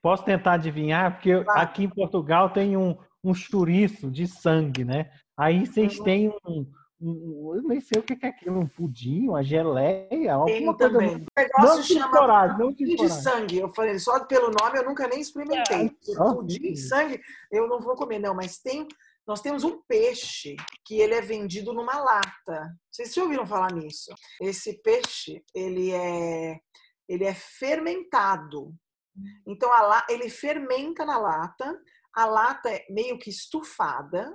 Posso 0.00 0.24
tentar 0.24 0.52
adivinhar? 0.52 1.14
Porque 1.14 1.32
aqui 1.48 1.82
em 1.82 1.90
Portugal 1.90 2.50
tem 2.50 2.76
um, 2.76 2.96
um 3.24 3.34
chouriço 3.34 4.08
de 4.08 4.28
sangue, 4.28 4.84
né? 4.84 5.10
Aí 5.36 5.66
vocês 5.66 5.98
uhum. 5.98 6.04
têm 6.04 6.28
um, 6.46 6.70
eu 7.00 7.62
nem 7.62 7.80
sei 7.80 7.98
o 7.98 8.02
que 8.02 8.18
é 8.20 8.28
aquilo, 8.28 8.60
um 8.60 8.66
pudim, 8.66 9.28
uma 9.28 9.42
geleia, 9.42 10.34
alguma 10.34 10.76
coisa. 10.76 10.92
Também. 10.92 11.16
O 11.16 11.26
negócio 11.36 11.76
não 11.76 11.82
chama 11.82 12.10
coragem, 12.10 12.58
não 12.58 12.74
pudim 12.74 12.96
de 12.96 13.08
sangue. 13.08 13.58
Eu 13.58 13.68
falei, 13.70 13.98
só 13.98 14.24
pelo 14.26 14.50
nome 14.50 14.78
eu 14.78 14.84
nunca 14.84 15.08
nem 15.08 15.20
experimentei. 15.20 15.86
É, 15.86 16.14
pudim 16.34 16.72
de 16.72 16.76
sangue 16.76 17.20
eu 17.50 17.66
não 17.66 17.80
vou 17.80 17.94
comer, 17.94 18.18
não, 18.18 18.34
mas 18.34 18.58
tem 18.58 18.86
nós 19.26 19.40
temos 19.40 19.62
um 19.62 19.80
peixe 19.82 20.56
que 20.84 20.98
ele 20.98 21.14
é 21.14 21.20
vendido 21.20 21.72
numa 21.72 22.00
lata. 22.00 22.76
Vocês 22.90 23.14
já 23.14 23.22
ouviram 23.22 23.46
falar 23.46 23.72
nisso? 23.72 24.12
Esse 24.42 24.82
peixe, 24.82 25.42
ele 25.54 25.92
é 25.92 26.58
ele 27.08 27.24
é 27.24 27.34
fermentado. 27.34 28.74
Então 29.46 29.72
a, 29.72 30.06
ele 30.08 30.28
fermenta 30.28 31.04
na 31.04 31.18
lata, 31.18 31.80
a 32.14 32.26
lata 32.26 32.70
é 32.70 32.84
meio 32.90 33.18
que 33.18 33.30
estufada, 33.30 34.32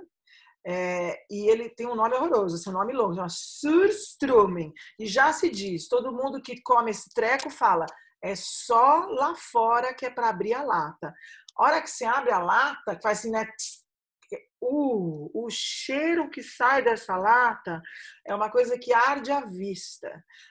é, 0.68 1.24
e 1.30 1.48
ele 1.48 1.70
tem 1.70 1.86
um 1.86 1.94
nome 1.94 2.16
horroroso, 2.16 2.56
esse 2.56 2.68
assim, 2.68 2.76
um 2.76 2.80
nome 2.80 2.92
longo, 2.92 3.14
chama 3.14 3.28
Surströmming. 3.28 4.72
E 4.98 5.06
já 5.06 5.32
se 5.32 5.48
diz, 5.48 5.86
todo 5.86 6.12
mundo 6.12 6.42
que 6.42 6.60
come 6.62 6.90
esse 6.90 7.08
treco 7.14 7.48
fala, 7.48 7.86
é 8.20 8.34
só 8.34 9.06
lá 9.10 9.36
fora 9.36 9.94
que 9.94 10.04
é 10.04 10.10
para 10.10 10.28
abrir 10.28 10.54
a 10.54 10.64
lata. 10.64 11.14
A 11.56 11.64
hora 11.64 11.80
que 11.80 11.88
você 11.88 12.04
abre 12.04 12.32
a 12.32 12.40
lata, 12.40 12.98
faz 13.00 13.20
assim, 13.20 13.30
né? 13.30 13.46
o, 14.60 15.30
o 15.32 15.48
cheiro 15.48 16.28
que 16.28 16.42
sai 16.42 16.82
dessa 16.82 17.16
lata 17.16 17.80
é 18.26 18.34
uma 18.34 18.50
coisa 18.50 18.76
que 18.76 18.92
arde 18.92 19.30
à 19.30 19.44
vista. 19.44 20.10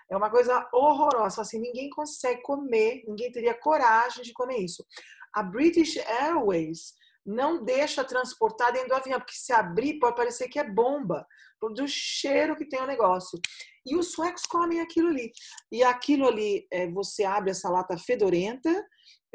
É 0.09 0.15
uma 0.15 0.29
coisa 0.29 0.65
horrorosa. 0.73 1.41
Assim, 1.41 1.59
ninguém 1.59 1.89
consegue 1.89 2.41
comer, 2.41 3.03
ninguém 3.05 3.31
teria 3.33 3.53
coragem 3.53 4.23
de 4.23 4.31
comer 4.31 4.59
isso. 4.59 4.85
A 5.33 5.43
British 5.43 5.97
Airways 5.97 6.93
não 7.25 7.63
deixa 7.63 8.03
transportar 8.03 8.71
dentro 8.71 8.89
do 8.89 8.95
avião, 8.95 9.19
porque 9.19 9.35
se 9.35 9.51
abrir 9.51 9.99
pode 9.99 10.15
parecer 10.15 10.47
que 10.47 10.59
é 10.59 10.63
bomba, 10.63 11.25
do 11.73 11.87
cheiro 11.87 12.55
que 12.55 12.67
tem 12.67 12.79
o 12.81 12.85
negócio. 12.85 13.39
E 13.85 13.95
os 13.95 14.11
suecos 14.11 14.43
comem 14.43 14.81
aquilo 14.81 15.09
ali. 15.09 15.31
E 15.71 15.83
aquilo 15.83 16.27
ali, 16.27 16.67
é, 16.71 16.87
você 16.91 17.23
abre 17.23 17.51
essa 17.51 17.69
lata 17.69 17.97
fedorenta, 17.97 18.85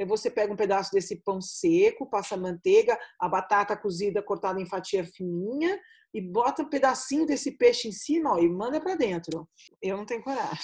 você 0.06 0.30
pega 0.30 0.52
um 0.52 0.56
pedaço 0.56 0.92
desse 0.92 1.16
pão 1.22 1.40
seco, 1.40 2.08
passa 2.08 2.36
manteiga, 2.36 2.98
a 3.18 3.28
batata 3.28 3.76
cozida 3.76 4.22
cortada 4.22 4.60
em 4.60 4.66
fatia 4.66 5.04
fininha 5.04 5.78
e 6.14 6.20
bota 6.20 6.62
um 6.62 6.68
pedacinho 6.68 7.26
desse 7.26 7.52
peixe 7.52 7.88
em 7.88 7.92
cima 7.92 8.32
ó, 8.32 8.38
e 8.38 8.48
manda 8.48 8.80
para 8.80 8.94
dentro. 8.94 9.48
Eu 9.82 9.96
não 9.96 10.06
tenho 10.06 10.22
coragem. 10.22 10.58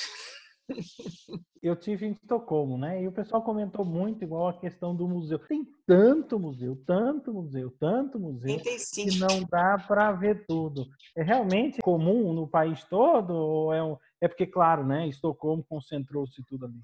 Eu 1.62 1.76
tive 1.76 2.06
em 2.06 2.12
Estocolmo, 2.12 2.78
né? 2.78 3.02
E 3.02 3.08
o 3.08 3.12
pessoal 3.12 3.42
comentou 3.42 3.85
muito 3.85 4.23
igual 4.23 4.49
a 4.49 4.58
questão 4.58 4.94
do 4.94 5.08
museu. 5.08 5.38
Tem 5.38 5.66
tanto 5.87 6.38
museu, 6.38 6.80
tanto 6.87 7.32
museu, 7.32 7.73
tanto 7.78 8.18
museu 8.18 8.61
que 8.61 9.18
não 9.18 9.42
dá 9.50 9.85
para 9.87 10.12
ver 10.12 10.44
tudo. 10.46 10.87
É 11.16 11.23
realmente 11.23 11.80
comum 11.80 12.32
no 12.32 12.46
país 12.46 12.85
todo 12.85 13.32
ou 13.32 13.73
é, 13.73 13.82
um... 13.82 13.96
é 14.20 14.28
porque 14.28 14.46
claro, 14.46 14.85
né? 14.85 15.08
Estocolmo 15.08 15.64
concentrou-se 15.68 16.42
tudo 16.49 16.66
ali 16.66 16.80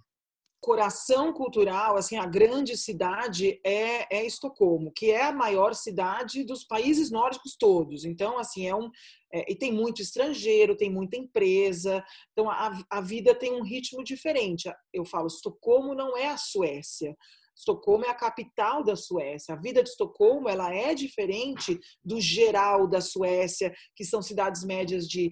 coração 0.62 1.32
cultural, 1.32 1.96
assim, 1.96 2.16
a 2.16 2.24
grande 2.24 2.76
cidade 2.76 3.60
é, 3.64 4.16
é 4.16 4.24
Estocolmo, 4.24 4.92
que 4.92 5.10
é 5.10 5.24
a 5.24 5.32
maior 5.32 5.74
cidade 5.74 6.44
dos 6.44 6.62
países 6.62 7.10
nórdicos 7.10 7.56
todos. 7.58 8.04
Então, 8.04 8.38
assim, 8.38 8.68
é 8.68 8.74
um 8.74 8.88
é, 9.32 9.50
e 9.50 9.56
tem 9.56 9.72
muito 9.72 10.02
estrangeiro, 10.02 10.76
tem 10.76 10.90
muita 10.90 11.16
empresa, 11.16 12.04
então 12.32 12.50
a, 12.50 12.70
a 12.90 13.00
vida 13.00 13.34
tem 13.34 13.52
um 13.52 13.62
ritmo 13.62 14.04
diferente. 14.04 14.70
Eu 14.92 15.04
falo, 15.04 15.26
Estocolmo 15.26 15.94
não 15.94 16.16
é 16.16 16.28
a 16.28 16.36
Suécia. 16.36 17.16
Estocolmo 17.62 18.04
é 18.04 18.10
a 18.10 18.14
capital 18.14 18.82
da 18.82 18.96
Suécia. 18.96 19.54
A 19.54 19.56
vida 19.56 19.82
de 19.84 19.88
Estocolmo 19.88 20.48
ela 20.48 20.74
é 20.74 20.94
diferente 20.94 21.78
do 22.04 22.20
geral 22.20 22.88
da 22.88 23.00
Suécia, 23.00 23.72
que 23.94 24.04
são 24.04 24.20
cidades 24.20 24.64
médias 24.64 25.06
de 25.06 25.30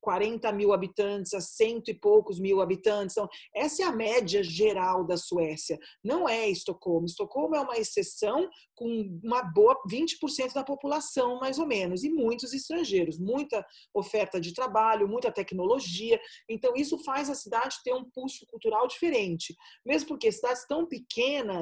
40 0.00 0.50
mil 0.52 0.72
habitantes 0.72 1.32
a 1.32 1.40
cento 1.40 1.88
e 1.88 1.94
poucos 1.94 2.40
mil 2.40 2.60
habitantes. 2.60 3.16
Então, 3.16 3.28
essa 3.54 3.82
é 3.82 3.86
a 3.86 3.92
média 3.92 4.42
geral 4.42 5.06
da 5.06 5.16
Suécia. 5.16 5.78
Não 6.02 6.28
é 6.28 6.48
Estocolmo. 6.48 7.06
Estocolmo 7.06 7.54
é 7.54 7.60
uma 7.60 7.78
exceção 7.78 8.48
com 8.74 9.20
uma 9.22 9.42
boa 9.42 9.80
20% 9.88 10.54
da 10.54 10.64
população, 10.64 11.38
mais 11.38 11.58
ou 11.58 11.66
menos, 11.66 12.02
e 12.02 12.08
muitos 12.08 12.52
estrangeiros, 12.52 13.18
muita 13.18 13.64
oferta 13.94 14.40
de 14.40 14.54
trabalho, 14.54 15.06
muita 15.06 15.30
tecnologia. 15.30 16.18
Então, 16.48 16.72
isso 16.74 16.98
faz 17.04 17.30
a 17.30 17.34
cidade 17.34 17.76
ter 17.84 17.92
um 17.92 18.10
pulso 18.10 18.44
cultural 18.46 18.88
diferente. 18.88 19.54
Mesmo 19.84 20.08
porque 20.08 20.32
cidades 20.32 20.66
tão 20.66 20.86
pequenas 20.86 21.59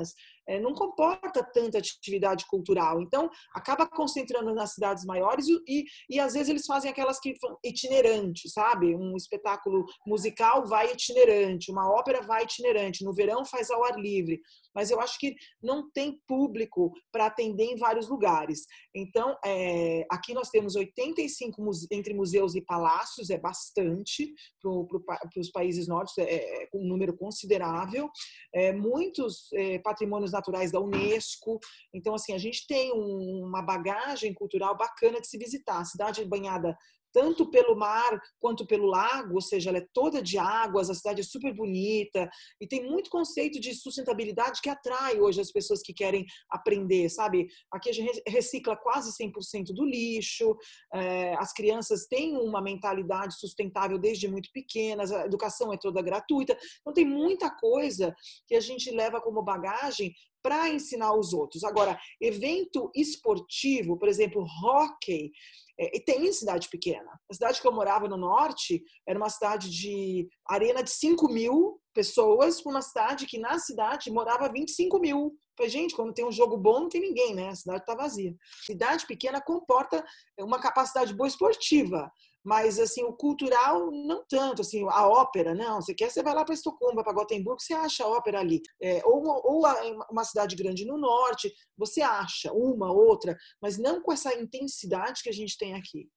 é, 0.48 0.58
não 0.58 0.72
comporta 0.72 1.46
tanta 1.52 1.78
atividade 1.78 2.46
cultural. 2.46 3.00
Então, 3.02 3.28
acaba 3.54 3.86
concentrando 3.86 4.54
nas 4.54 4.72
cidades 4.72 5.04
maiores 5.04 5.46
e, 5.46 5.84
e, 6.08 6.18
às 6.18 6.32
vezes 6.32 6.48
eles 6.48 6.66
fazem 6.66 6.90
aquelas 6.90 7.20
que 7.20 7.34
itinerantes, 7.62 8.52
sabe? 8.52 8.94
Um 8.96 9.14
espetáculo 9.16 9.84
musical 10.06 10.66
vai 10.66 10.92
itinerante, 10.92 11.70
uma 11.70 11.90
ópera 11.90 12.22
vai 12.22 12.44
itinerante, 12.44 13.04
no 13.04 13.12
verão 13.12 13.44
faz 13.44 13.70
ao 13.70 13.84
ar 13.84 13.98
livre. 13.98 14.40
Mas 14.78 14.92
eu 14.92 15.00
acho 15.00 15.18
que 15.18 15.34
não 15.60 15.90
tem 15.90 16.20
público 16.24 16.92
para 17.10 17.26
atender 17.26 17.64
em 17.64 17.76
vários 17.76 18.08
lugares. 18.08 18.64
Então, 18.94 19.36
é, 19.44 20.06
aqui 20.08 20.32
nós 20.32 20.50
temos 20.50 20.76
85 20.76 21.60
muse 21.60 21.88
entre 21.90 22.14
museus 22.14 22.54
e 22.54 22.60
palácios, 22.60 23.28
é 23.28 23.36
bastante 23.36 24.32
para 24.62 25.40
os 25.40 25.50
países 25.50 25.88
nórdicos, 25.88 26.18
é, 26.18 26.62
é, 26.62 26.68
um 26.72 26.86
número 26.86 27.16
considerável. 27.16 28.08
É, 28.54 28.72
muitos 28.72 29.52
é, 29.52 29.80
patrimônios 29.80 30.30
naturais 30.30 30.70
da 30.70 30.80
Unesco. 30.80 31.58
Então, 31.92 32.14
assim, 32.14 32.32
a 32.32 32.38
gente 32.38 32.64
tem 32.68 32.92
um, 32.92 33.46
uma 33.48 33.62
bagagem 33.62 34.32
cultural 34.32 34.76
bacana 34.76 35.20
de 35.20 35.26
se 35.26 35.36
visitar. 35.36 35.80
A 35.80 35.84
cidade 35.84 36.24
banhada 36.24 36.78
tanto 37.18 37.50
pelo 37.50 37.74
mar 37.74 38.16
quanto 38.38 38.64
pelo 38.64 38.86
lago, 38.86 39.34
ou 39.34 39.40
seja, 39.40 39.70
ela 39.70 39.78
é 39.78 39.86
toda 39.92 40.22
de 40.22 40.38
águas, 40.38 40.88
a 40.88 40.94
cidade 40.94 41.20
é 41.20 41.24
super 41.24 41.52
bonita 41.52 42.30
e 42.60 42.66
tem 42.66 42.88
muito 42.88 43.10
conceito 43.10 43.58
de 43.58 43.74
sustentabilidade 43.74 44.60
que 44.62 44.68
atrai 44.68 45.18
hoje 45.18 45.40
as 45.40 45.50
pessoas 45.50 45.82
que 45.82 45.92
querem 45.92 46.24
aprender, 46.48 47.08
sabe? 47.08 47.48
Aqui 47.72 47.90
a 47.90 47.92
gente 47.92 48.22
recicla 48.24 48.76
quase 48.76 49.10
100% 49.20 49.74
do 49.74 49.84
lixo, 49.84 50.56
é, 50.94 51.34
as 51.38 51.52
crianças 51.52 52.06
têm 52.06 52.36
uma 52.36 52.62
mentalidade 52.62 53.36
sustentável 53.36 53.98
desde 53.98 54.28
muito 54.28 54.48
pequenas, 54.52 55.10
a 55.10 55.26
educação 55.26 55.72
é 55.72 55.76
toda 55.76 56.00
gratuita, 56.00 56.56
então 56.80 56.92
tem 56.92 57.04
muita 57.04 57.50
coisa 57.50 58.14
que 58.46 58.54
a 58.54 58.60
gente 58.60 58.92
leva 58.92 59.20
como 59.20 59.42
bagagem 59.42 60.14
para 60.40 60.68
ensinar 60.68 61.14
os 61.14 61.32
outros. 61.32 61.64
Agora, 61.64 61.98
evento 62.20 62.92
esportivo, 62.94 63.98
por 63.98 64.08
exemplo, 64.08 64.46
hockey, 64.62 65.32
é, 65.78 65.96
e 65.96 66.00
tem 66.00 66.26
em 66.26 66.32
cidade 66.32 66.68
pequena. 66.68 67.10
A 67.30 67.34
cidade 67.34 67.60
que 67.60 67.66
eu 67.66 67.72
morava 67.72 68.08
no 68.08 68.16
norte 68.16 68.82
era 69.06 69.18
uma 69.18 69.30
cidade 69.30 69.70
de 69.70 70.28
arena 70.46 70.82
de 70.82 70.90
5 70.90 71.28
mil 71.28 71.80
pessoas, 71.94 72.64
uma 72.64 72.82
cidade 72.82 73.26
que 73.26 73.38
na 73.38 73.58
cidade 73.58 74.10
morava 74.10 74.48
25 74.52 74.98
mil. 74.98 75.36
Falei, 75.56 75.70
gente, 75.70 75.94
quando 75.94 76.14
tem 76.14 76.24
um 76.24 76.32
jogo 76.32 76.56
bom, 76.56 76.80
não 76.80 76.88
tem 76.88 77.00
ninguém, 77.00 77.34
né? 77.34 77.48
A 77.48 77.54
cidade 77.54 77.80
está 77.80 77.94
vazia. 77.94 78.34
Cidade 78.64 79.06
pequena 79.06 79.40
comporta 79.40 80.04
uma 80.38 80.60
capacidade 80.60 81.12
boa 81.14 81.26
esportiva, 81.26 82.10
mas 82.44 82.78
assim 82.78 83.02
o 83.04 83.12
cultural 83.12 83.90
não 83.90 84.24
tanto 84.28 84.62
assim 84.62 84.86
a 84.88 85.06
ópera 85.06 85.54
não 85.54 85.80
você 85.80 85.94
quer 85.94 86.10
você 86.10 86.22
vai 86.22 86.34
lá 86.34 86.44
para 86.44 86.54
Estocolmo 86.54 87.02
para 87.02 87.12
Gotemburgo 87.12 87.60
você 87.60 87.74
acha 87.74 88.04
a 88.04 88.08
ópera 88.08 88.40
ali 88.40 88.60
é, 88.80 89.02
ou, 89.04 89.22
ou 89.26 89.62
uma 90.10 90.24
cidade 90.24 90.56
grande 90.56 90.84
no 90.84 90.98
norte 90.98 91.52
você 91.76 92.00
acha 92.00 92.52
uma 92.52 92.92
outra 92.92 93.36
mas 93.60 93.78
não 93.78 94.02
com 94.02 94.12
essa 94.12 94.34
intensidade 94.34 95.22
que 95.22 95.28
a 95.28 95.32
gente 95.32 95.56
tem 95.58 95.74
aqui 95.74 96.08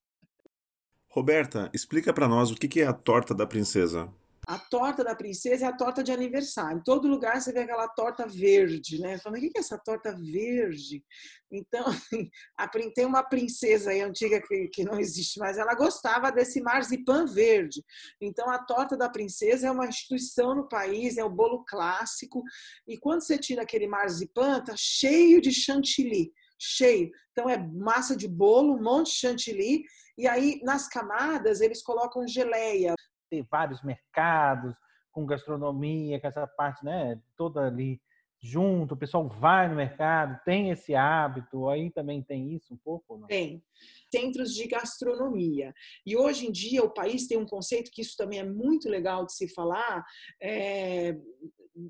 Roberta, 1.13 1.69
explica 1.73 2.13
para 2.13 2.25
nós 2.25 2.51
o 2.51 2.55
que 2.55 2.79
é 2.79 2.87
a 2.87 2.93
torta 2.93 3.35
da 3.35 3.45
princesa. 3.45 4.09
A 4.48 4.57
torta 4.57 5.03
da 5.03 5.15
princesa 5.15 5.65
é 5.65 5.67
a 5.67 5.75
torta 5.75 6.03
de 6.03 6.12
aniversário. 6.12 6.79
Em 6.79 6.83
todo 6.83 7.07
lugar 7.07 7.39
você 7.39 7.53
vê 7.53 7.60
aquela 7.60 7.88
torta 7.88 8.27
verde, 8.27 9.00
né? 9.00 9.17
Falando, 9.19 9.38
o 9.38 9.41
que 9.41 9.57
é 9.57 9.60
essa 9.60 9.77
torta 9.77 10.12
verde? 10.13 11.03
Então, 11.51 11.86
tem 12.95 13.05
uma 13.05 13.24
princesa 13.24 13.91
aí 13.91 14.01
antiga 14.01 14.41
que, 14.41 14.67
que 14.69 14.83
não 14.83 15.00
existe 15.00 15.39
mais, 15.39 15.57
ela 15.57 15.75
gostava 15.75 16.31
desse 16.31 16.62
marzipan 16.62 17.25
verde. 17.25 17.83
Então, 18.19 18.50
a 18.50 18.57
torta 18.57 18.98
da 18.98 19.10
princesa 19.10 19.67
é 19.67 19.71
uma 19.71 19.86
instituição 19.86 20.55
no 20.55 20.67
país, 20.67 21.17
é 21.17 21.24
o 21.24 21.29
bolo 21.29 21.63
clássico. 21.65 22.41
E 22.88 22.98
quando 22.98 23.21
você 23.21 23.38
tira 23.38 23.62
aquele 23.62 23.88
marzipan, 23.88 24.63
tá 24.63 24.74
cheio 24.75 25.39
de 25.39 25.51
chantilly 25.51 26.31
cheio. 26.63 27.10
Então 27.31 27.50
é 27.50 27.57
massa 27.57 28.15
de 28.15 28.27
bolo, 28.27 28.75
um 28.75 28.83
monte 28.83 29.07
de 29.07 29.17
chantilly, 29.17 29.83
e 30.15 30.27
aí 30.27 30.62
nas 30.63 30.88
camadas 30.88 31.60
eles 31.60 31.81
colocam 31.81 32.27
geleia 32.27 32.93
ter 33.31 33.47
vários 33.50 33.81
mercados 33.81 34.75
com 35.11 35.25
gastronomia, 35.25 36.19
com 36.19 36.27
essa 36.27 36.45
parte, 36.45 36.85
né, 36.85 37.19
toda 37.35 37.65
ali 37.65 38.00
junto, 38.43 38.95
o 38.95 38.97
pessoal 38.97 39.27
vai 39.27 39.69
no 39.69 39.75
mercado, 39.75 40.39
tem 40.43 40.71
esse 40.71 40.95
hábito, 40.95 41.69
aí 41.69 41.91
também 41.91 42.23
tem 42.23 42.55
isso 42.55 42.73
um 42.73 42.77
pouco? 42.77 43.17
Não? 43.17 43.27
Tem. 43.27 43.63
Centros 44.13 44.53
de 44.55 44.67
gastronomia. 44.67 45.71
E 46.05 46.17
hoje 46.17 46.47
em 46.47 46.51
dia 46.51 46.83
o 46.83 46.89
país 46.89 47.27
tem 47.27 47.38
um 47.38 47.45
conceito 47.45 47.91
que 47.91 48.01
isso 48.01 48.15
também 48.17 48.39
é 48.39 48.43
muito 48.43 48.89
legal 48.89 49.25
de 49.25 49.33
se 49.35 49.47
falar, 49.47 50.03
é, 50.41 51.15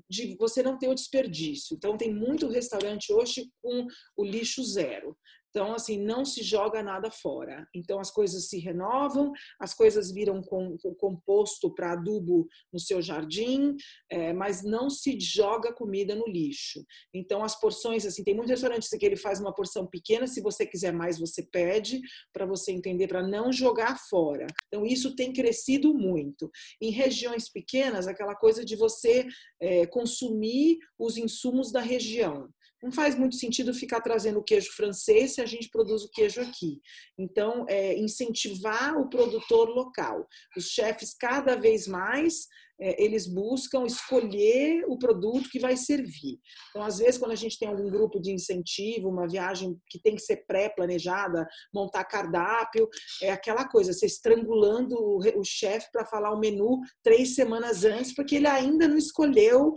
de 0.08 0.36
você 0.36 0.62
não 0.62 0.78
ter 0.78 0.88
o 0.88 0.94
desperdício. 0.94 1.74
Então 1.74 1.96
tem 1.96 2.14
muito 2.14 2.48
restaurante 2.48 3.12
hoje 3.12 3.50
com 3.62 3.86
o 4.16 4.24
lixo 4.24 4.62
zero. 4.62 5.16
Então, 5.52 5.74
assim, 5.74 5.98
não 5.98 6.24
se 6.24 6.42
joga 6.42 6.82
nada 6.82 7.10
fora. 7.10 7.68
Então, 7.74 8.00
as 8.00 8.10
coisas 8.10 8.48
se 8.48 8.58
renovam, 8.58 9.30
as 9.60 9.74
coisas 9.74 10.10
viram 10.10 10.42
com, 10.42 10.78
com 10.78 10.94
composto 10.94 11.72
para 11.74 11.92
adubo 11.92 12.48
no 12.72 12.80
seu 12.80 13.02
jardim, 13.02 13.76
é, 14.10 14.32
mas 14.32 14.62
não 14.62 14.88
se 14.88 15.20
joga 15.20 15.70
comida 15.70 16.14
no 16.14 16.26
lixo. 16.26 16.82
Então, 17.12 17.44
as 17.44 17.58
porções, 17.60 18.06
assim, 18.06 18.24
tem 18.24 18.34
muitos 18.34 18.50
restaurantes 18.50 18.88
que 18.88 19.04
ele 19.04 19.16
faz 19.16 19.40
uma 19.40 19.54
porção 19.54 19.86
pequena, 19.86 20.26
se 20.26 20.40
você 20.40 20.64
quiser 20.64 20.92
mais, 20.92 21.18
você 21.18 21.42
pede, 21.42 22.00
para 22.32 22.46
você 22.46 22.72
entender, 22.72 23.06
para 23.06 23.22
não 23.22 23.52
jogar 23.52 23.98
fora. 24.08 24.46
Então, 24.68 24.86
isso 24.86 25.14
tem 25.14 25.34
crescido 25.34 25.92
muito. 25.92 26.50
Em 26.80 26.90
regiões 26.90 27.50
pequenas, 27.50 28.08
aquela 28.08 28.34
coisa 28.34 28.64
de 28.64 28.74
você 28.74 29.26
é, 29.60 29.84
consumir 29.86 30.78
os 30.98 31.18
insumos 31.18 31.70
da 31.70 31.80
região 31.80 32.48
não 32.82 32.90
faz 32.90 33.14
muito 33.14 33.36
sentido 33.36 33.72
ficar 33.72 34.00
trazendo 34.00 34.40
o 34.40 34.44
queijo 34.44 34.72
francês 34.72 35.34
se 35.34 35.40
a 35.40 35.46
gente 35.46 35.68
produz 35.68 36.02
o 36.02 36.10
queijo 36.10 36.40
aqui. 36.40 36.80
Então, 37.16 37.64
é, 37.68 37.96
incentivar 37.96 38.98
o 38.98 39.08
produtor 39.08 39.68
local. 39.68 40.26
Os 40.56 40.68
chefes, 40.68 41.14
cada 41.14 41.54
vez 41.54 41.86
mais, 41.86 42.48
eles 42.82 43.26
buscam 43.26 43.84
escolher 43.86 44.84
o 44.88 44.98
produto 44.98 45.48
que 45.50 45.60
vai 45.60 45.76
servir. 45.76 46.38
Então, 46.70 46.82
às 46.82 46.98
vezes, 46.98 47.18
quando 47.18 47.32
a 47.32 47.36
gente 47.36 47.58
tem 47.58 47.68
algum 47.68 47.88
grupo 47.88 48.20
de 48.20 48.32
incentivo, 48.32 49.08
uma 49.08 49.28
viagem 49.28 49.76
que 49.88 50.00
tem 50.00 50.16
que 50.16 50.22
ser 50.22 50.44
pré-planejada, 50.46 51.46
montar 51.72 52.04
cardápio, 52.04 52.88
é 53.22 53.30
aquela 53.30 53.68
coisa, 53.68 53.92
você 53.92 54.06
estrangulando 54.06 54.96
o, 54.98 55.44
chefe 55.44 55.88
para 55.92 56.06
falar 56.06 56.32
o 56.32 56.38
menu 56.38 56.80
três 57.02 57.34
semanas 57.34 57.84
antes, 57.84 58.14
porque 58.14 58.36
ele 58.36 58.46
ainda 58.46 58.88
não 58.88 58.96
escolheu 58.96 59.74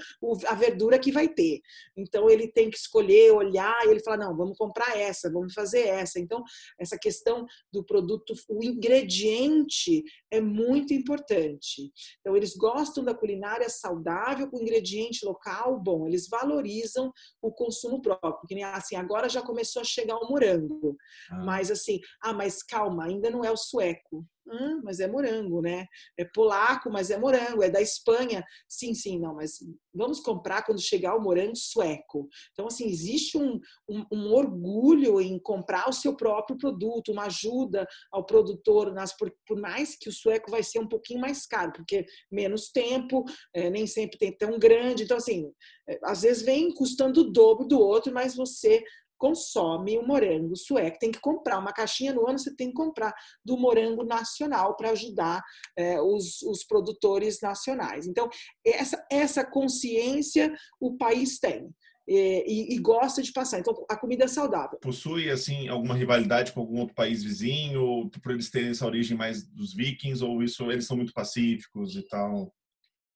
a 0.47 0.55
verdura 0.55 0.97
que 0.97 1.11
vai 1.11 1.27
ter. 1.27 1.59
Então, 1.97 2.29
ele 2.29 2.47
tem 2.47 2.69
que 2.69 2.77
escolher, 2.77 3.31
olhar, 3.31 3.85
e 3.85 3.89
ele 3.89 4.03
fala: 4.03 4.25
não, 4.25 4.35
vamos 4.35 4.57
comprar 4.57 4.97
essa, 4.97 5.31
vamos 5.31 5.53
fazer 5.53 5.81
essa. 5.81 6.19
Então, 6.19 6.43
essa 6.79 6.97
questão 6.97 7.45
do 7.71 7.83
produto, 7.83 8.33
o 8.49 8.63
ingrediente 8.63 10.03
é 10.31 10.41
muito 10.41 10.93
importante. 10.93 11.91
Então, 12.21 12.35
eles 12.35 12.55
gostam 12.55 12.94
gostam 12.95 13.03
da 13.03 13.13
culinária 13.13 13.69
saudável 13.69 14.49
com 14.49 14.61
ingrediente 14.61 15.25
local 15.25 15.79
bom, 15.79 16.07
eles 16.07 16.27
valorizam 16.29 17.11
o 17.41 17.51
consumo 17.51 18.01
próprio. 18.01 18.47
Que 18.47 18.55
nem 18.55 18.63
assim, 18.63 18.95
agora 18.95 19.27
já 19.27 19.41
começou 19.41 19.81
a 19.81 19.85
chegar 19.85 20.17
o 20.17 20.29
morango. 20.29 20.95
Ah. 21.29 21.43
Mas 21.43 21.69
assim, 21.69 21.99
ah, 22.21 22.33
mas 22.33 22.63
calma, 22.63 23.05
ainda 23.05 23.29
não 23.29 23.43
é 23.43 23.51
o 23.51 23.57
sueco. 23.57 24.25
Hum, 24.47 24.81
mas 24.83 24.99
é 24.99 25.07
morango, 25.07 25.61
né? 25.61 25.87
É 26.17 26.23
polaco, 26.23 26.91
mas 26.91 27.09
é 27.09 27.17
morango. 27.17 27.63
É 27.63 27.69
da 27.69 27.81
Espanha. 27.81 28.43
Sim, 28.67 28.93
sim, 28.93 29.19
não, 29.19 29.35
mas 29.35 29.57
vamos 29.93 30.19
comprar 30.19 30.63
quando 30.63 30.79
chegar 30.79 31.15
o 31.15 31.21
morango 31.21 31.55
sueco. 31.55 32.27
Então, 32.51 32.67
assim, 32.67 32.87
existe 32.87 33.37
um, 33.37 33.59
um, 33.89 34.05
um 34.11 34.33
orgulho 34.33 35.19
em 35.19 35.39
comprar 35.39 35.89
o 35.89 35.93
seu 35.93 36.15
próprio 36.15 36.57
produto, 36.57 37.11
uma 37.11 37.25
ajuda 37.25 37.87
ao 38.11 38.25
produtor, 38.25 38.93
nas, 38.93 39.15
por, 39.17 39.33
por, 39.47 39.59
mais 39.59 39.95
que 39.97 40.09
o 40.09 40.13
sueco 40.13 40.51
vai 40.51 40.61
ser 40.61 40.79
um 40.79 40.87
pouquinho 40.87 41.19
mais 41.19 41.45
caro, 41.47 41.71
porque 41.73 42.05
menos 42.31 42.69
tempo, 42.69 43.23
é, 43.53 43.69
nem 43.69 43.87
sempre 43.87 44.17
tem 44.17 44.35
tão 44.35 44.59
grande. 44.59 45.03
Então, 45.03 45.17
assim, 45.17 45.51
é, 45.89 45.99
às 46.03 46.21
vezes 46.21 46.43
vem 46.43 46.71
custando 46.73 47.21
o 47.21 47.31
dobro 47.31 47.67
do 47.67 47.79
outro, 47.79 48.13
mas 48.13 48.35
você 48.35 48.83
consome 49.17 49.97
o 49.97 50.05
morango 50.05 50.55
sueco. 50.55 50.99
Tem 50.99 51.11
que 51.11 51.19
comprar 51.19 51.59
uma 51.59 51.73
caixinha 51.73 52.13
no 52.13 52.27
ano, 52.27 52.39
você 52.39 52.55
tem 52.55 52.69
que 52.69 52.73
comprar 52.73 53.13
do 53.43 53.57
morango 53.57 54.03
nacional 54.03 54.75
para 54.75 54.91
ajudar 54.91 55.41
é, 55.77 55.99
os, 56.01 56.41
os 56.43 56.63
produtores 56.63 57.39
nacionais. 57.41 58.07
Então, 58.07 58.29
essa, 58.65 59.05
essa 59.11 59.45
consciência 59.45 60.53
o 60.79 60.97
país 60.97 61.39
tem. 61.39 61.69
E, 62.07 62.75
e, 62.75 62.79
gosta 62.79 63.19
de 63.19 63.31
passar. 63.31 63.59
Então, 63.59 63.73
a 63.89 63.97
comida 63.97 64.25
é 64.25 64.27
saudável. 64.27 64.77
Possui, 64.79 65.27
assim, 65.31 65.67
alguma 65.67 65.95
rivalidade 65.95 66.51
com 66.51 66.59
algum 66.59 66.79
outro 66.79 66.93
país 66.93 67.23
vizinho, 67.23 68.11
por 68.21 68.31
eles 68.31 68.51
terem 68.51 68.69
essa 68.69 68.85
origem 68.85 69.17
mais 69.17 69.43
dos 69.43 69.73
vikings, 69.73 70.23
ou 70.23 70.43
isso 70.43 70.69
eles 70.71 70.85
são 70.85 70.95
muito 70.95 71.11
pacíficos 71.13 71.95
e 71.95 72.07
tal? 72.07 72.53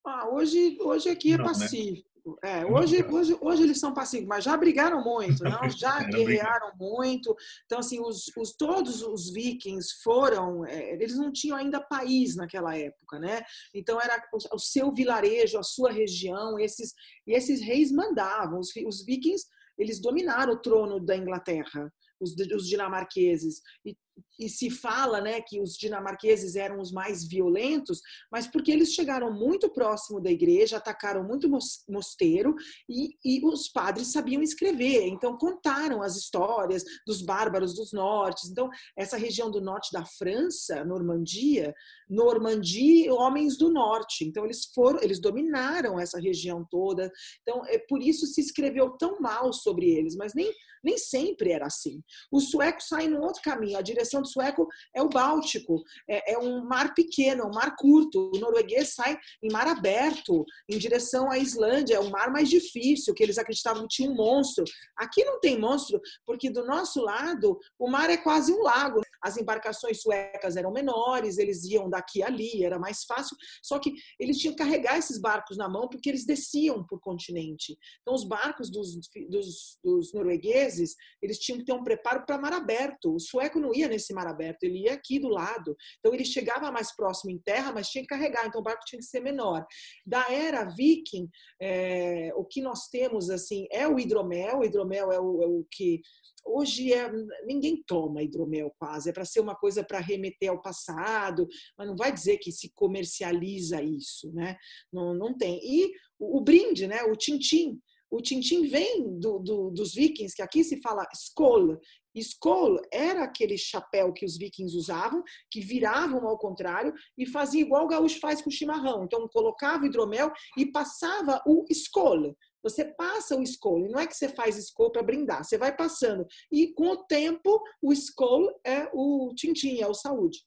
Ah, 0.03 0.27
hoje, 0.31 0.75
hoje 0.81 1.07
aqui 1.07 1.33
é 1.33 1.37
Não, 1.37 1.45
né? 1.45 1.51
pacífico. 1.51 1.97
Né? 1.97 2.08
É, 2.43 2.65
hoje, 2.65 3.03
hoje, 3.03 3.37
hoje 3.41 3.63
eles 3.63 3.79
são 3.79 3.93
passivos, 3.93 4.27
mas 4.27 4.43
já 4.43 4.55
brigaram 4.55 5.03
muito, 5.03 5.43
não? 5.43 5.59
já 5.77 6.03
guerrearam 6.03 6.71
muito. 6.79 7.35
Então, 7.65 7.79
assim, 7.79 7.99
os, 7.99 8.31
os, 8.37 8.55
todos 8.55 9.01
os 9.01 9.31
vikings 9.31 10.01
foram, 10.03 10.65
é, 10.65 10.93
eles 10.93 11.15
não 11.17 11.31
tinham 11.31 11.57
ainda 11.57 11.81
país 11.81 12.35
naquela 12.35 12.77
época, 12.77 13.19
né? 13.19 13.41
Então, 13.73 13.99
era 13.99 14.21
o, 14.33 14.55
o 14.55 14.59
seu 14.59 14.91
vilarejo, 14.91 15.57
a 15.57 15.63
sua 15.63 15.91
região, 15.91 16.59
esses, 16.59 16.93
e 17.25 17.33
esses 17.33 17.61
reis 17.61 17.91
mandavam. 17.91 18.59
Os, 18.59 18.69
os 18.85 19.05
vikings, 19.05 19.45
eles 19.77 20.01
dominaram 20.01 20.53
o 20.53 20.61
trono 20.61 20.99
da 20.99 21.15
Inglaterra 21.15 21.91
os, 22.19 22.35
os 22.53 22.67
dinamarqueses. 22.67 23.61
E, 23.85 23.95
e, 24.39 24.49
se 24.49 24.69
fala 24.69 25.21
né, 25.21 25.41
que 25.41 25.61
os 25.61 25.73
dinamarqueses 25.73 26.55
eram 26.55 26.79
os 26.79 26.91
mais 26.91 27.27
violentos, 27.27 28.01
mas 28.31 28.47
porque 28.47 28.71
eles 28.71 28.93
chegaram 28.93 29.31
muito 29.31 29.69
próximo 29.69 30.21
da 30.21 30.31
igreja, 30.31 30.77
atacaram 30.77 31.23
muito 31.23 31.49
mosteiro 31.87 32.55
e, 32.89 33.15
e 33.23 33.45
os 33.45 33.69
padres 33.69 34.11
sabiam 34.11 34.41
escrever. 34.41 35.07
Então, 35.07 35.37
contaram 35.37 36.01
as 36.01 36.15
histórias 36.15 36.83
dos 37.05 37.21
bárbaros 37.21 37.73
dos 37.73 37.91
nortes. 37.91 38.49
Então, 38.49 38.69
essa 38.97 39.17
região 39.17 39.51
do 39.51 39.61
norte 39.61 39.91
da 39.91 40.05
França, 40.05 40.83
Normandia, 40.85 41.73
Normandia, 42.09 43.13
homens 43.13 43.57
do 43.57 43.71
norte. 43.71 44.25
Então, 44.25 44.45
eles 44.45 44.65
foram, 44.73 45.01
eles 45.01 45.19
dominaram 45.19 45.99
essa 45.99 46.19
região 46.19 46.65
toda. 46.69 47.11
Então, 47.41 47.65
é 47.65 47.77
por 47.77 48.01
isso 48.01 48.25
se 48.25 48.41
escreveu 48.41 48.91
tão 48.91 49.19
mal 49.19 49.51
sobre 49.53 49.89
eles, 49.89 50.15
mas 50.15 50.33
nem 50.33 50.53
nem 50.83 50.97
sempre 50.97 51.51
era 51.51 51.65
assim. 51.65 52.01
Os 52.31 52.49
suecos 52.49 52.87
saem 52.87 53.09
num 53.09 53.21
outro 53.21 53.41
caminho. 53.41 53.77
A 53.77 53.81
direção 53.81 54.08
do 54.17 54.27
sueco 54.27 54.67
é 54.95 55.01
o 55.01 55.09
Báltico, 55.09 55.83
é, 56.07 56.33
é 56.33 56.37
um 56.37 56.63
mar 56.63 56.93
pequeno, 56.93 57.47
um 57.47 57.53
mar 57.53 57.75
curto. 57.75 58.31
O 58.33 58.39
norueguês 58.39 58.93
sai 58.93 59.17
em 59.43 59.51
mar 59.51 59.67
aberto, 59.67 60.45
em 60.67 60.77
direção 60.77 61.29
à 61.29 61.37
Islândia, 61.37 61.95
é 61.95 61.99
um 61.99 62.09
mar 62.09 62.31
mais 62.31 62.49
difícil, 62.49 63.13
que 63.13 63.23
eles 63.23 63.37
acreditavam 63.37 63.83
que 63.83 63.95
tinha 63.95 64.09
um 64.09 64.15
monstro. 64.15 64.63
Aqui 64.97 65.23
não 65.23 65.39
tem 65.39 65.59
monstro, 65.59 66.01
porque 66.25 66.49
do 66.49 66.65
nosso 66.65 67.01
lado 67.01 67.59
o 67.77 67.89
mar 67.89 68.09
é 68.09 68.17
quase 68.17 68.51
um 68.51 68.61
lago. 68.61 69.01
As 69.21 69.37
embarcações 69.37 70.01
suecas 70.01 70.55
eram 70.55 70.71
menores, 70.71 71.37
eles 71.37 71.63
iam 71.65 71.89
daqui 71.89 72.23
a 72.23 72.27
ali, 72.27 72.63
era 72.63 72.79
mais 72.79 73.03
fácil. 73.03 73.35
Só 73.61 73.79
que 73.79 73.93
eles 74.19 74.37
tinham 74.37 74.55
que 74.55 74.63
carregar 74.63 74.97
esses 74.97 75.19
barcos 75.19 75.57
na 75.57 75.67
mão 75.67 75.89
porque 75.89 76.09
eles 76.09 76.25
desciam 76.25 76.85
por 76.85 76.99
continente. 76.99 77.77
Então, 78.01 78.13
os 78.13 78.23
barcos 78.23 78.69
dos, 78.71 78.97
dos, 79.29 79.79
dos 79.83 80.13
noruegueses 80.13 80.95
eles 81.21 81.39
tinham 81.39 81.59
que 81.59 81.65
ter 81.65 81.73
um 81.73 81.83
preparo 81.83 82.25
para 82.25 82.37
mar 82.37 82.53
aberto. 82.53 83.13
O 83.13 83.19
sueco 83.19 83.59
não 83.59 83.73
ia 83.73 83.87
nesse 83.87 84.13
mar 84.13 84.27
aberto, 84.27 84.63
ele 84.63 84.83
ia 84.83 84.93
aqui 84.93 85.19
do 85.19 85.27
lado. 85.27 85.75
Então 85.99 86.13
ele 86.13 86.25
chegava 86.25 86.71
mais 86.71 86.95
próximo 86.95 87.31
em 87.31 87.39
terra, 87.39 87.71
mas 87.71 87.89
tinha 87.89 88.01
que 88.01 88.07
carregar, 88.07 88.45
então 88.45 88.61
o 88.61 88.63
barco 88.63 88.83
tinha 88.85 88.99
que 88.99 89.05
ser 89.05 89.19
menor. 89.19 89.65
Da 90.05 90.31
era 90.31 90.65
viking, 90.65 91.29
é, 91.61 92.31
o 92.35 92.45
que 92.45 92.61
nós 92.61 92.87
temos 92.87 93.29
assim 93.29 93.67
é 93.71 93.87
o 93.87 93.99
hidromel. 93.99 94.59
O 94.59 94.63
hidromel 94.63 95.11
é 95.11 95.19
o, 95.19 95.43
é 95.43 95.47
o 95.47 95.65
que 95.71 96.01
hoje 96.45 96.93
é, 96.93 97.11
ninguém 97.45 97.83
toma 97.85 98.23
hidromel 98.23 98.73
quase, 98.77 99.09
é 99.09 99.13
para 99.13 99.25
ser 99.25 99.39
uma 99.39 99.55
coisa 99.55 99.83
para 99.83 99.99
remeter 99.99 100.49
ao 100.49 100.61
passado, 100.61 101.47
mas 101.77 101.87
não 101.87 101.95
vai 101.95 102.11
dizer 102.11 102.37
que 102.37 102.51
se 102.51 102.71
comercializa 102.73 103.81
isso, 103.81 104.31
né? 104.33 104.57
Não, 104.91 105.13
não 105.13 105.37
tem. 105.37 105.59
E 105.63 105.91
o, 106.19 106.37
o 106.37 106.41
brinde, 106.41 106.87
né? 106.87 107.03
O 107.03 107.15
tintim 107.15 107.79
O 108.11 108.21
tintim 108.21 108.67
vem 108.67 109.19
do, 109.19 109.39
do, 109.39 109.69
dos 109.69 109.93
vikings, 109.93 110.35
que 110.35 110.41
aqui 110.41 110.63
se 110.63 110.81
fala 110.81 111.07
skol. 111.13 111.77
Skol 112.15 112.81
era 112.91 113.23
aquele 113.23 113.55
chapéu 113.55 114.11
que 114.11 114.25
os 114.25 114.35
vikings 114.35 114.75
usavam, 114.75 115.23
que 115.51 115.61
viravam 115.61 116.27
ao 116.27 116.37
contrário 116.39 116.91
e 117.15 117.25
fazia 117.25 117.61
igual 117.61 117.85
o 117.85 117.87
gaúcho 117.87 118.19
faz 118.19 118.41
com 118.41 118.49
o 118.49 118.53
chimarrão. 118.53 119.03
Então, 119.03 119.27
colocava 119.27 119.85
hidromel 119.85 120.31
e 120.57 120.65
passava 120.71 121.39
o 121.45 121.63
skol. 121.69 122.35
Você 122.63 122.85
passa 122.85 123.37
o 123.37 123.43
skol, 123.43 123.89
não 123.89 123.99
é 123.99 124.07
que 124.07 124.15
você 124.15 124.27
faz 124.27 124.57
skol 124.57 124.91
para 124.91 125.03
brindar, 125.03 125.43
você 125.43 125.57
vai 125.57 125.75
passando. 125.75 126.25
E 126.51 126.73
com 126.73 126.89
o 126.89 127.03
tempo, 127.05 127.61
o 127.81 127.93
skol 127.93 128.49
é 128.65 128.89
o 128.93 129.33
tintim, 129.35 129.79
é 129.79 129.87
o 129.87 129.93
saúde. 129.93 130.39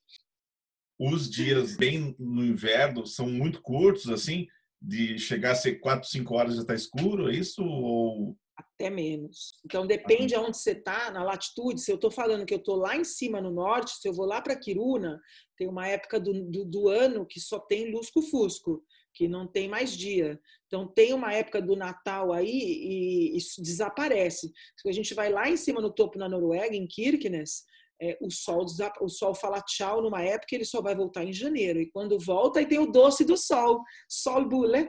Os 0.98 1.28
dias 1.30 1.76
bem 1.76 2.14
no 2.18 2.44
inverno 2.44 3.06
são 3.06 3.28
muito 3.28 3.60
curtos, 3.62 4.08
assim, 4.08 4.46
de 4.80 5.18
chegar 5.18 5.52
a 5.52 5.56
ser 5.56 5.80
4, 5.80 6.08
5 6.08 6.34
horas 6.34 6.54
já 6.56 6.62
está 6.62 6.74
escuro, 6.74 7.30
é 7.30 7.34
isso? 7.34 7.64
Ou... 7.64 8.36
Até 8.56 8.90
menos. 8.90 9.60
Então 9.64 9.86
depende 9.86 10.34
aonde 10.34 10.58
você 10.58 10.72
está, 10.72 11.10
na 11.10 11.24
latitude. 11.24 11.80
Se 11.80 11.90
eu 11.90 11.96
estou 11.96 12.10
falando 12.10 12.44
que 12.44 12.52
eu 12.52 12.58
estou 12.58 12.76
lá 12.76 12.96
em 12.96 13.04
cima 13.04 13.40
no 13.40 13.50
norte, 13.50 13.92
se 13.92 14.08
eu 14.08 14.12
vou 14.12 14.26
lá 14.26 14.40
para 14.40 14.58
Quiruna, 14.58 15.20
tem 15.56 15.68
uma 15.68 15.86
época 15.86 16.20
do, 16.20 16.32
do, 16.50 16.64
do 16.64 16.88
ano 16.88 17.26
que 17.26 17.40
só 17.40 17.58
tem 17.58 17.90
lusco-fusco 17.90 18.84
que 19.14 19.28
não 19.28 19.46
tem 19.46 19.68
mais 19.68 19.96
dia. 19.96 20.40
Então 20.66 20.86
tem 20.86 21.12
uma 21.12 21.32
época 21.32 21.60
do 21.60 21.76
Natal 21.76 22.32
aí 22.32 22.48
e 22.50 23.36
isso 23.36 23.62
desaparece. 23.62 24.52
Se 24.76 24.88
a 24.88 24.92
gente 24.92 25.14
vai 25.14 25.30
lá 25.30 25.48
em 25.48 25.56
cima 25.56 25.80
no 25.80 25.92
topo 25.92 26.18
na 26.18 26.28
Noruega, 26.28 26.74
em 26.74 26.86
Kirkenes, 26.86 27.64
é, 28.00 28.18
o 28.20 28.30
sol 28.32 28.66
o 29.00 29.08
sol 29.08 29.32
fala 29.32 29.60
tchau 29.60 30.02
numa 30.02 30.22
época 30.22 30.56
ele 30.56 30.64
só 30.64 30.82
vai 30.82 30.94
voltar 30.94 31.24
em 31.24 31.32
janeiro. 31.32 31.80
E 31.80 31.90
quando 31.90 32.18
volta 32.18 32.58
aí 32.58 32.66
tem 32.66 32.80
o 32.80 32.90
doce 32.90 33.24
do 33.24 33.36
sol. 33.36 33.80
Sol 34.08 34.48
bule. 34.48 34.88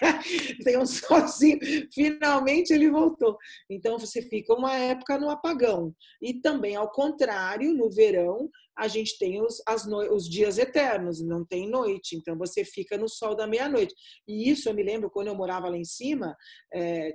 Tem 0.64 0.76
um 0.76 0.84
solzinho. 0.84 1.58
Finalmente 1.92 2.72
ele 2.72 2.90
voltou. 2.90 3.38
Então 3.70 3.98
você 3.98 4.20
fica 4.20 4.52
uma 4.52 4.74
época 4.74 5.18
no 5.18 5.30
apagão. 5.30 5.94
E 6.20 6.34
também 6.34 6.76
ao 6.76 6.90
contrário 6.90 7.72
no 7.72 7.90
verão 7.90 8.50
a 8.76 8.88
gente 8.88 9.18
tem 9.18 9.40
os, 9.40 9.62
no... 9.86 9.98
os 10.14 10.28
dias 10.28 10.58
eternos, 10.58 11.20
não 11.20 11.44
tem 11.44 11.68
noite, 11.68 12.16
então 12.16 12.36
você 12.36 12.64
fica 12.64 12.96
no 12.96 13.08
sol 13.08 13.36
da 13.36 13.46
meia-noite. 13.46 13.94
E 14.26 14.50
isso 14.50 14.68
eu 14.68 14.74
me 14.74 14.82
lembro 14.82 15.10
quando 15.10 15.28
eu 15.28 15.34
morava 15.34 15.68
lá 15.68 15.76
em 15.76 15.84
cima, 15.84 16.36
é, 16.72 17.14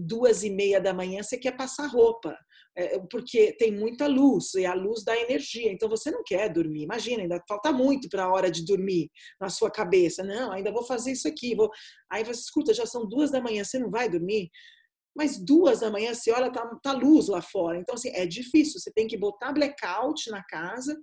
duas 0.00 0.42
e 0.42 0.50
meia 0.50 0.80
da 0.80 0.92
manhã 0.92 1.22
você 1.22 1.38
quer 1.38 1.56
passar 1.56 1.86
roupa, 1.86 2.36
é, 2.76 2.98
porque 3.10 3.52
tem 3.52 3.70
muita 3.70 4.06
luz 4.06 4.54
e 4.54 4.66
a 4.66 4.74
luz 4.74 5.04
dá 5.04 5.16
energia, 5.16 5.72
então 5.72 5.88
você 5.88 6.10
não 6.10 6.22
quer 6.24 6.52
dormir. 6.52 6.82
Imagina, 6.82 7.22
ainda 7.22 7.42
falta 7.48 7.72
muito 7.72 8.08
para 8.08 8.24
a 8.24 8.32
hora 8.32 8.50
de 8.50 8.64
dormir 8.64 9.10
na 9.40 9.48
sua 9.48 9.70
cabeça. 9.70 10.22
Não, 10.22 10.52
ainda 10.52 10.72
vou 10.72 10.82
fazer 10.84 11.12
isso 11.12 11.26
aqui. 11.26 11.54
Vou... 11.54 11.70
Aí 12.10 12.24
você 12.24 12.40
escuta, 12.40 12.74
já 12.74 12.84
são 12.84 13.08
duas 13.08 13.30
da 13.30 13.40
manhã, 13.40 13.64
você 13.64 13.78
não 13.78 13.90
vai 13.90 14.08
dormir? 14.08 14.50
Mas 15.16 15.38
duas 15.38 15.80
da 15.80 15.90
manhã 15.90 16.12
você 16.12 16.30
olha, 16.30 16.52
tá, 16.52 16.62
tá 16.82 16.92
luz 16.92 17.28
lá 17.28 17.40
fora. 17.40 17.78
Então, 17.78 17.94
assim, 17.94 18.10
é 18.10 18.26
difícil. 18.26 18.78
Você 18.78 18.92
tem 18.92 19.06
que 19.06 19.16
botar 19.16 19.52
blackout 19.52 20.30
na 20.30 20.44
casa. 20.44 20.94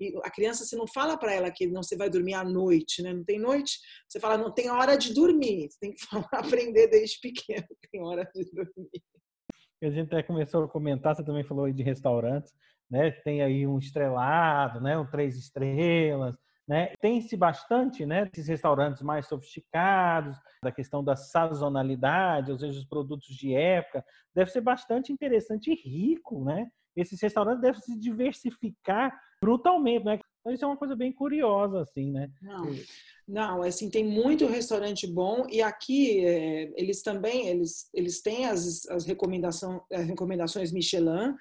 E 0.00 0.12
a 0.24 0.30
criança, 0.30 0.64
você 0.64 0.74
não 0.76 0.88
fala 0.88 1.16
para 1.16 1.32
ela 1.32 1.50
que 1.52 1.68
não 1.68 1.82
você 1.82 1.96
vai 1.96 2.10
dormir 2.10 2.34
à 2.34 2.42
noite, 2.42 3.00
né? 3.00 3.12
Não 3.12 3.24
tem 3.24 3.38
noite. 3.38 3.78
Você 4.08 4.18
fala, 4.18 4.36
não 4.36 4.52
tem 4.52 4.68
hora 4.70 4.96
de 4.96 5.14
dormir. 5.14 5.70
Você 5.70 5.78
tem 5.80 5.92
que 5.92 6.00
falar, 6.04 6.28
aprender 6.32 6.88
desde 6.88 7.20
pequeno, 7.20 7.66
tem 7.90 8.02
hora 8.02 8.28
de 8.34 8.44
dormir. 8.52 8.90
A 9.82 9.88
gente 9.88 10.12
até 10.12 10.22
começou 10.22 10.64
a 10.64 10.68
comentar, 10.68 11.16
você 11.16 11.24
também 11.24 11.44
falou 11.44 11.64
aí 11.64 11.72
de 11.72 11.82
restaurantes, 11.82 12.52
né? 12.90 13.12
Tem 13.24 13.40
aí 13.40 13.66
um 13.66 13.78
estrelado, 13.78 14.80
né? 14.80 14.98
Um 14.98 15.08
três 15.08 15.36
estrelas, 15.36 16.36
né? 16.70 16.92
Tem-se 17.00 17.36
bastante, 17.36 18.06
né, 18.06 18.30
esses 18.32 18.46
restaurantes 18.46 19.02
mais 19.02 19.26
sofisticados, 19.26 20.38
da 20.62 20.70
questão 20.70 21.02
da 21.02 21.16
sazonalidade, 21.16 22.52
ou 22.52 22.58
seja, 22.60 22.78
os 22.78 22.84
produtos 22.84 23.26
de 23.26 23.52
época. 23.52 24.04
Deve 24.32 24.52
ser 24.52 24.60
bastante 24.60 25.12
interessante 25.12 25.72
e 25.72 25.74
rico, 25.74 26.44
né? 26.44 26.70
Esses 26.94 27.20
restaurantes 27.20 27.60
devem 27.60 27.80
se 27.80 27.98
diversificar 27.98 29.20
brutalmente, 29.42 30.04
né? 30.04 30.20
Então, 30.40 30.52
isso 30.54 30.64
é 30.64 30.68
uma 30.68 30.76
coisa 30.76 30.94
bem 30.94 31.12
curiosa, 31.12 31.80
assim, 31.80 32.12
né? 32.12 32.30
Não, 32.40 32.76
não 33.26 33.62
assim, 33.64 33.90
tem 33.90 34.04
muito 34.04 34.46
restaurante 34.46 35.08
bom 35.08 35.46
e 35.50 35.60
aqui 35.60 36.24
é, 36.24 36.72
eles 36.80 37.02
também, 37.02 37.48
eles, 37.48 37.90
eles 37.92 38.22
têm 38.22 38.46
as, 38.46 38.86
as, 38.90 39.04
recomendação, 39.04 39.84
as 39.92 40.06
recomendações 40.06 40.70
Michelin, 40.70 41.34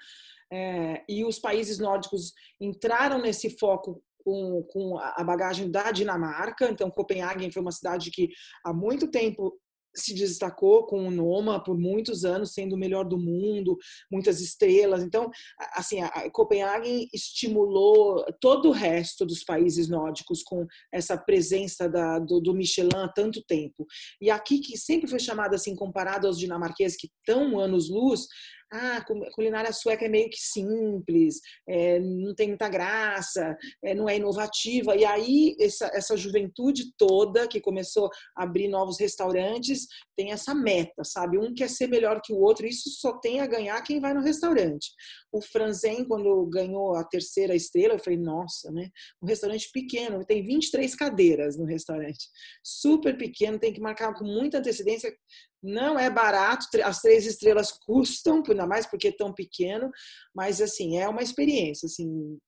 é, 0.51 1.03
e 1.07 1.23
os 1.23 1.37
países 1.37 1.77
nórdicos 1.77 2.33
entraram 2.59 3.21
nesse 3.21 3.51
foco 3.59 4.01
com, 4.23 4.63
com 4.69 4.97
a 4.97 5.23
bagagem 5.23 5.69
da 5.69 5.91
Dinamarca. 5.91 6.69
Então, 6.69 6.89
Copenhague 6.89 7.51
foi 7.51 7.61
uma 7.61 7.71
cidade 7.71 8.11
que 8.11 8.29
há 8.63 8.73
muito 8.73 9.09
tempo 9.09 9.57
se 9.95 10.13
destacou 10.13 10.85
com 10.85 11.07
o 11.07 11.11
Noma 11.11 11.61
por 11.63 11.77
muitos 11.77 12.23
anos, 12.23 12.53
sendo 12.53 12.75
o 12.75 12.77
melhor 12.77 13.03
do 13.03 13.17
mundo, 13.17 13.77
muitas 14.11 14.39
estrelas. 14.41 15.03
Então, 15.03 15.29
assim, 15.73 16.01
a 16.01 16.29
Copenhague 16.31 17.09
estimulou 17.13 18.23
todo 18.39 18.69
o 18.69 18.73
resto 18.73 19.25
dos 19.25 19.43
países 19.43 19.89
nórdicos 19.89 20.43
com 20.43 20.65
essa 20.93 21.17
presença 21.17 21.87
da, 21.89 22.19
do, 22.19 22.39
do, 22.39 22.53
Michelin 22.53 22.89
há 22.95 23.07
tanto 23.07 23.43
tempo. 23.43 23.85
E 24.21 24.29
aqui, 24.29 24.59
que 24.59 24.77
sempre 24.77 25.09
foi 25.09 25.19
chamado 25.19 25.55
assim, 25.55 25.75
comparado 25.75 26.27
aos 26.27 26.37
dinamarqueses 26.37 26.97
que 26.97 27.07
estão 27.07 27.59
anos-luz, 27.59 28.27
ah, 28.71 28.97
a 28.97 29.31
culinária 29.31 29.73
sueca 29.73 30.05
é 30.05 30.09
meio 30.09 30.29
que 30.29 30.37
simples, 30.39 31.39
é, 31.67 31.99
não 31.99 32.35
tem 32.35 32.49
muita 32.49 32.69
graça, 32.69 33.57
é, 33.83 33.95
não 33.95 34.07
é 34.07 34.17
inovativa. 34.17 34.95
E 34.95 35.03
aí, 35.05 35.55
essa, 35.59 35.89
essa 35.93 36.15
juventude 36.15 36.93
toda 36.97 37.47
que 37.47 37.59
começou 37.59 38.09
a 38.37 38.43
abrir 38.43 38.67
novos 38.67 38.99
restaurantes 38.99 39.87
tem 40.15 40.31
essa 40.31 40.53
meta, 40.53 41.03
sabe? 41.03 41.37
Um 41.37 41.53
quer 41.53 41.69
ser 41.69 41.87
melhor 41.87 42.21
que 42.23 42.33
o 42.33 42.39
outro, 42.39 42.67
isso 42.67 42.89
só 42.89 43.13
tem 43.19 43.39
a 43.39 43.47
ganhar 43.47 43.81
quem 43.81 43.99
vai 43.99 44.13
no 44.13 44.21
restaurante. 44.21 44.91
O 45.31 45.41
Franzen, 45.41 46.05
quando 46.05 46.45
ganhou 46.47 46.95
a 46.95 47.03
terceira 47.03 47.55
estrela, 47.55 47.93
eu 47.93 47.99
falei, 47.99 48.17
nossa, 48.17 48.71
né? 48.71 48.89
Um 49.21 49.27
restaurante 49.27 49.69
pequeno, 49.71 50.25
tem 50.25 50.43
23 50.43 50.95
cadeiras 50.95 51.57
no 51.57 51.65
restaurante. 51.65 52.27
Super 52.63 53.17
pequeno, 53.17 53.59
tem 53.59 53.71
que 53.71 53.81
marcar 53.81 54.13
com 54.13 54.25
muita 54.25 54.57
antecedência. 54.57 55.15
Não 55.61 55.99
é 55.99 56.09
barato, 56.09 56.65
as 56.83 57.01
três 57.01 57.25
estrelas 57.25 57.71
custam, 57.71 58.41
ainda 58.47 58.65
mais 58.65 58.85
porque 58.85 59.09
é 59.09 59.11
tão 59.11 59.33
pequeno, 59.33 59.91
mas 60.33 60.61
assim, 60.61 60.97
é 60.97 61.07
uma 61.07 61.21
experiência, 61.21 61.85
assim, 61.85 62.39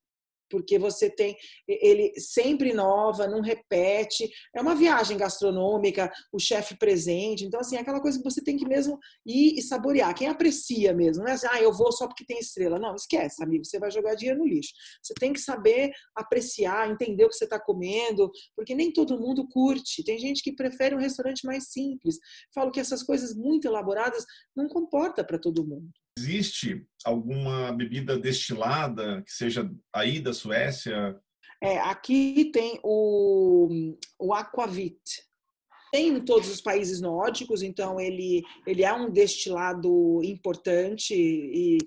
porque 0.51 0.77
você 0.77 1.09
tem 1.09 1.37
ele 1.67 2.13
sempre 2.19 2.71
inova, 2.71 3.27
não 3.27 3.41
repete. 3.41 4.29
É 4.53 4.61
uma 4.61 4.75
viagem 4.75 5.17
gastronômica, 5.17 6.11
o 6.31 6.37
chefe 6.37 6.77
presente. 6.77 7.45
Então, 7.45 7.61
assim, 7.61 7.77
é 7.77 7.79
aquela 7.79 8.01
coisa 8.01 8.17
que 8.17 8.23
você 8.23 8.43
tem 8.43 8.57
que 8.57 8.67
mesmo 8.67 8.99
ir 9.25 9.57
e 9.57 9.61
saborear. 9.61 10.13
Quem 10.13 10.27
aprecia 10.27 10.93
mesmo, 10.93 11.23
não 11.23 11.31
é 11.31 11.33
assim, 11.33 11.47
ah, 11.49 11.61
eu 11.61 11.73
vou 11.73 11.91
só 11.91 12.07
porque 12.07 12.25
tem 12.25 12.39
estrela. 12.39 12.77
Não, 12.77 12.93
esquece, 12.93 13.41
amigo, 13.41 13.65
você 13.65 13.79
vai 13.79 13.89
jogar 13.89 14.15
dinheiro 14.15 14.39
no 14.39 14.47
lixo. 14.47 14.73
Você 15.01 15.13
tem 15.13 15.31
que 15.31 15.39
saber 15.39 15.91
apreciar, 16.15 16.91
entender 16.91 17.25
o 17.25 17.29
que 17.29 17.35
você 17.35 17.45
está 17.45 17.59
comendo, 17.59 18.29
porque 18.55 18.75
nem 18.75 18.91
todo 18.91 19.19
mundo 19.19 19.47
curte. 19.47 20.03
Tem 20.03 20.19
gente 20.19 20.43
que 20.43 20.53
prefere 20.53 20.95
um 20.95 20.99
restaurante 20.99 21.45
mais 21.45 21.71
simples. 21.71 22.17
Falo 22.53 22.71
que 22.71 22.79
essas 22.79 23.01
coisas 23.01 23.33
muito 23.33 23.67
elaboradas 23.67 24.25
não 24.55 24.67
comporta 24.67 25.23
para 25.23 25.39
todo 25.39 25.65
mundo. 25.65 25.89
Existe 26.17 26.85
alguma 27.05 27.71
bebida 27.71 28.17
destilada 28.17 29.21
que 29.23 29.31
seja 29.31 29.69
aí 29.93 30.19
da 30.19 30.33
Suécia? 30.33 31.19
É, 31.63 31.77
aqui 31.79 32.51
tem 32.51 32.79
o, 32.83 33.95
o 34.19 34.33
Aquavit. 34.33 34.99
Tem 35.91 36.07
em 36.07 36.21
todos 36.23 36.49
os 36.49 36.61
países 36.61 37.01
nórdicos, 37.01 37.61
então 37.61 37.99
ele, 37.99 38.41
ele 38.65 38.83
é 38.83 38.93
um 38.93 39.11
destilado 39.11 40.21
importante 40.23 41.13
e, 41.13 41.77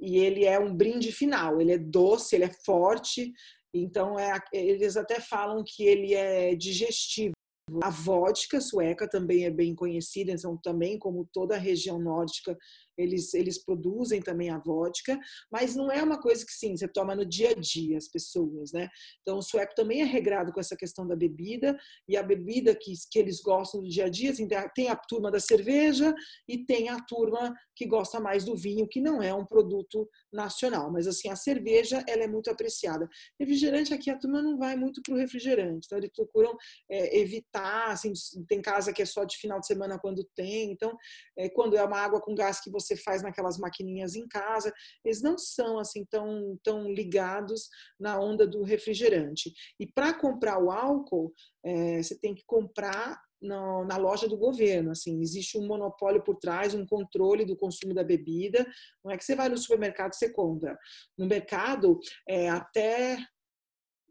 e 0.00 0.18
ele 0.18 0.44
é 0.44 0.58
um 0.58 0.74
brinde 0.74 1.12
final. 1.12 1.60
Ele 1.60 1.72
é 1.72 1.78
doce, 1.78 2.34
ele 2.34 2.44
é 2.44 2.52
forte, 2.64 3.32
então 3.72 4.18
é, 4.18 4.40
eles 4.52 4.96
até 4.96 5.20
falam 5.20 5.62
que 5.66 5.84
ele 5.84 6.14
é 6.14 6.54
digestivo. 6.54 7.34
A 7.82 7.90
vodka 7.90 8.60
sueca 8.60 9.08
também 9.08 9.46
é 9.46 9.50
bem 9.50 9.74
conhecida, 9.74 10.32
então 10.32 10.56
também 10.62 10.98
como 10.98 11.28
toda 11.32 11.54
a 11.54 11.58
região 11.58 11.98
nórdica 11.98 12.56
eles, 12.96 13.34
eles 13.34 13.62
produzem 13.62 14.20
também 14.20 14.50
a 14.50 14.58
vodka, 14.58 15.18
mas 15.50 15.74
não 15.74 15.90
é 15.90 16.02
uma 16.02 16.20
coisa 16.20 16.44
que 16.44 16.52
sim, 16.52 16.76
você 16.76 16.88
toma 16.88 17.14
no 17.14 17.24
dia 17.24 17.50
a 17.50 17.54
dia, 17.54 17.96
as 17.96 18.08
pessoas, 18.08 18.72
né? 18.72 18.88
Então 19.22 19.38
o 19.38 19.42
sueco 19.42 19.74
também 19.74 20.02
é 20.02 20.04
regrado 20.04 20.52
com 20.52 20.60
essa 20.60 20.76
questão 20.76 21.06
da 21.06 21.16
bebida, 21.16 21.76
e 22.08 22.16
a 22.16 22.22
bebida 22.22 22.74
que, 22.74 22.92
que 23.10 23.18
eles 23.18 23.40
gostam 23.40 23.80
do 23.82 23.88
dia 23.88 24.06
a 24.06 24.08
dia, 24.08 24.30
assim, 24.30 24.46
tem 24.74 24.88
a 24.88 24.96
turma 24.96 25.30
da 25.30 25.40
cerveja 25.40 26.14
e 26.48 26.64
tem 26.64 26.88
a 26.88 27.00
turma 27.00 27.54
que 27.76 27.86
gosta 27.86 28.20
mais 28.20 28.44
do 28.44 28.56
vinho, 28.56 28.88
que 28.88 29.00
não 29.00 29.22
é 29.22 29.34
um 29.34 29.44
produto 29.44 30.08
nacional, 30.32 30.90
mas 30.92 31.06
assim, 31.06 31.28
a 31.28 31.36
cerveja 31.36 32.04
ela 32.08 32.22
é 32.22 32.28
muito 32.28 32.50
apreciada. 32.50 33.08
Refrigerante 33.38 33.92
aqui 33.92 34.10
a 34.10 34.18
turma 34.18 34.40
não 34.40 34.56
vai 34.58 34.76
muito 34.76 35.02
para 35.02 35.14
o 35.14 35.16
refrigerante, 35.16 35.86
então 35.86 35.98
eles 35.98 36.10
procuram 36.14 36.56
é, 36.90 37.18
evitar, 37.18 37.90
assim, 37.90 38.12
tem 38.48 38.60
casa 38.60 38.92
que 38.92 39.02
é 39.02 39.06
só 39.06 39.24
de 39.24 39.36
final 39.36 39.58
de 39.58 39.66
semana 39.66 39.98
quando 39.98 40.24
tem, 40.36 40.70
então 40.70 40.96
é, 41.36 41.48
quando 41.48 41.76
é 41.76 41.82
uma 41.82 41.98
água 41.98 42.20
com 42.20 42.34
gás 42.34 42.60
que 42.60 42.70
você 42.70 42.83
você 42.86 42.96
faz 42.96 43.22
naquelas 43.22 43.58
maquininhas 43.58 44.14
em 44.14 44.26
casa, 44.26 44.72
eles 45.04 45.22
não 45.22 45.36
são 45.38 45.78
assim 45.78 46.04
tão, 46.04 46.58
tão 46.62 46.90
ligados 46.90 47.68
na 47.98 48.18
onda 48.18 48.46
do 48.46 48.62
refrigerante. 48.62 49.52
E 49.78 49.86
para 49.86 50.14
comprar 50.14 50.62
o 50.62 50.70
álcool, 50.70 51.32
é, 51.64 52.02
você 52.02 52.18
tem 52.18 52.34
que 52.34 52.44
comprar 52.46 53.20
no, 53.44 53.84
na 53.84 53.96
loja 53.96 54.26
do 54.28 54.36
governo. 54.36 54.90
Assim, 54.90 55.20
existe 55.20 55.58
um 55.58 55.66
monopólio 55.66 56.22
por 56.22 56.36
trás, 56.36 56.74
um 56.74 56.86
controle 56.86 57.44
do 57.44 57.56
consumo 57.56 57.94
da 57.94 58.02
bebida. 58.02 58.66
Não 59.04 59.12
é 59.12 59.16
que 59.16 59.24
você 59.24 59.36
vai 59.36 59.48
no 59.48 59.58
supermercado 59.58 60.12
e 60.12 60.16
você 60.16 60.30
compra. 60.30 60.76
No 61.16 61.26
mercado, 61.26 62.00
é 62.28 62.48
até 62.48 63.18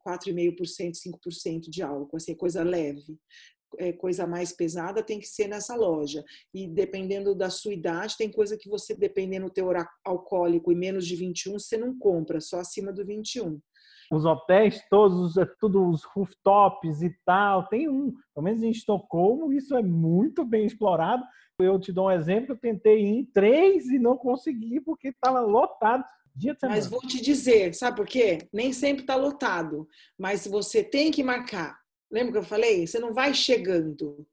4,5%, 0.07 0.91
5% 1.25 1.69
de 1.69 1.81
álcool, 1.81 2.17
assim, 2.17 2.35
coisa 2.35 2.63
leve. 2.63 3.17
É, 3.77 3.91
coisa 3.91 4.27
mais 4.27 4.51
pesada 4.51 5.03
tem 5.03 5.19
que 5.19 5.27
ser 5.27 5.47
nessa 5.47 5.75
loja. 5.75 6.23
E 6.53 6.67
dependendo 6.67 7.35
da 7.35 7.49
sua 7.49 7.73
idade, 7.73 8.17
tem 8.17 8.31
coisa 8.31 8.57
que 8.57 8.69
você, 8.69 8.95
dependendo 8.95 9.47
do 9.47 9.53
teor 9.53 9.87
alcoólico 10.03 10.71
e 10.71 10.75
menos 10.75 11.05
de 11.05 11.15
21, 11.15 11.59
você 11.59 11.77
não 11.77 11.97
compra, 11.97 12.39
só 12.39 12.59
acima 12.59 12.91
do 12.91 13.05
21 13.05 13.59
os 14.11 14.25
hotéis 14.25 14.81
todos, 14.89 15.37
é 15.37 15.45
tudo 15.59 15.89
os 15.89 16.03
rooftops 16.03 17.01
e 17.01 17.09
tal. 17.25 17.67
Tem 17.67 17.89
um, 17.89 18.13
pelo 18.33 18.43
menos 18.43 18.61
em 18.61 18.69
Estocolmo, 18.69 19.51
isso 19.51 19.75
é 19.75 19.81
muito 19.81 20.45
bem 20.45 20.65
explorado. 20.65 21.23
Eu 21.59 21.79
te 21.79 21.91
dou 21.91 22.07
um 22.07 22.11
exemplo, 22.11 22.51
eu 22.51 22.57
tentei 22.57 23.01
ir 23.01 23.07
em 23.07 23.25
três 23.25 23.87
e 23.87 23.97
não 23.97 24.17
consegui 24.17 24.81
porque 24.81 25.09
estava 25.09 25.39
lotado. 25.39 26.03
Mas 26.63 26.87
vou 26.87 26.99
te 26.99 27.21
dizer, 27.21 27.73
sabe 27.75 27.97
por 27.97 28.07
quê? 28.07 28.47
Nem 28.51 28.73
sempre 28.73 29.03
está 29.03 29.15
lotado, 29.15 29.87
mas 30.17 30.47
você 30.47 30.83
tem 30.83 31.11
que 31.11 31.23
marcar. 31.23 31.82
Lembra 32.13 32.33
que 32.33 32.37
eu 32.37 32.43
falei? 32.43 32.85
Você 32.85 32.99
não 32.99 33.11
vai 33.11 33.33
chegando. 33.33 34.23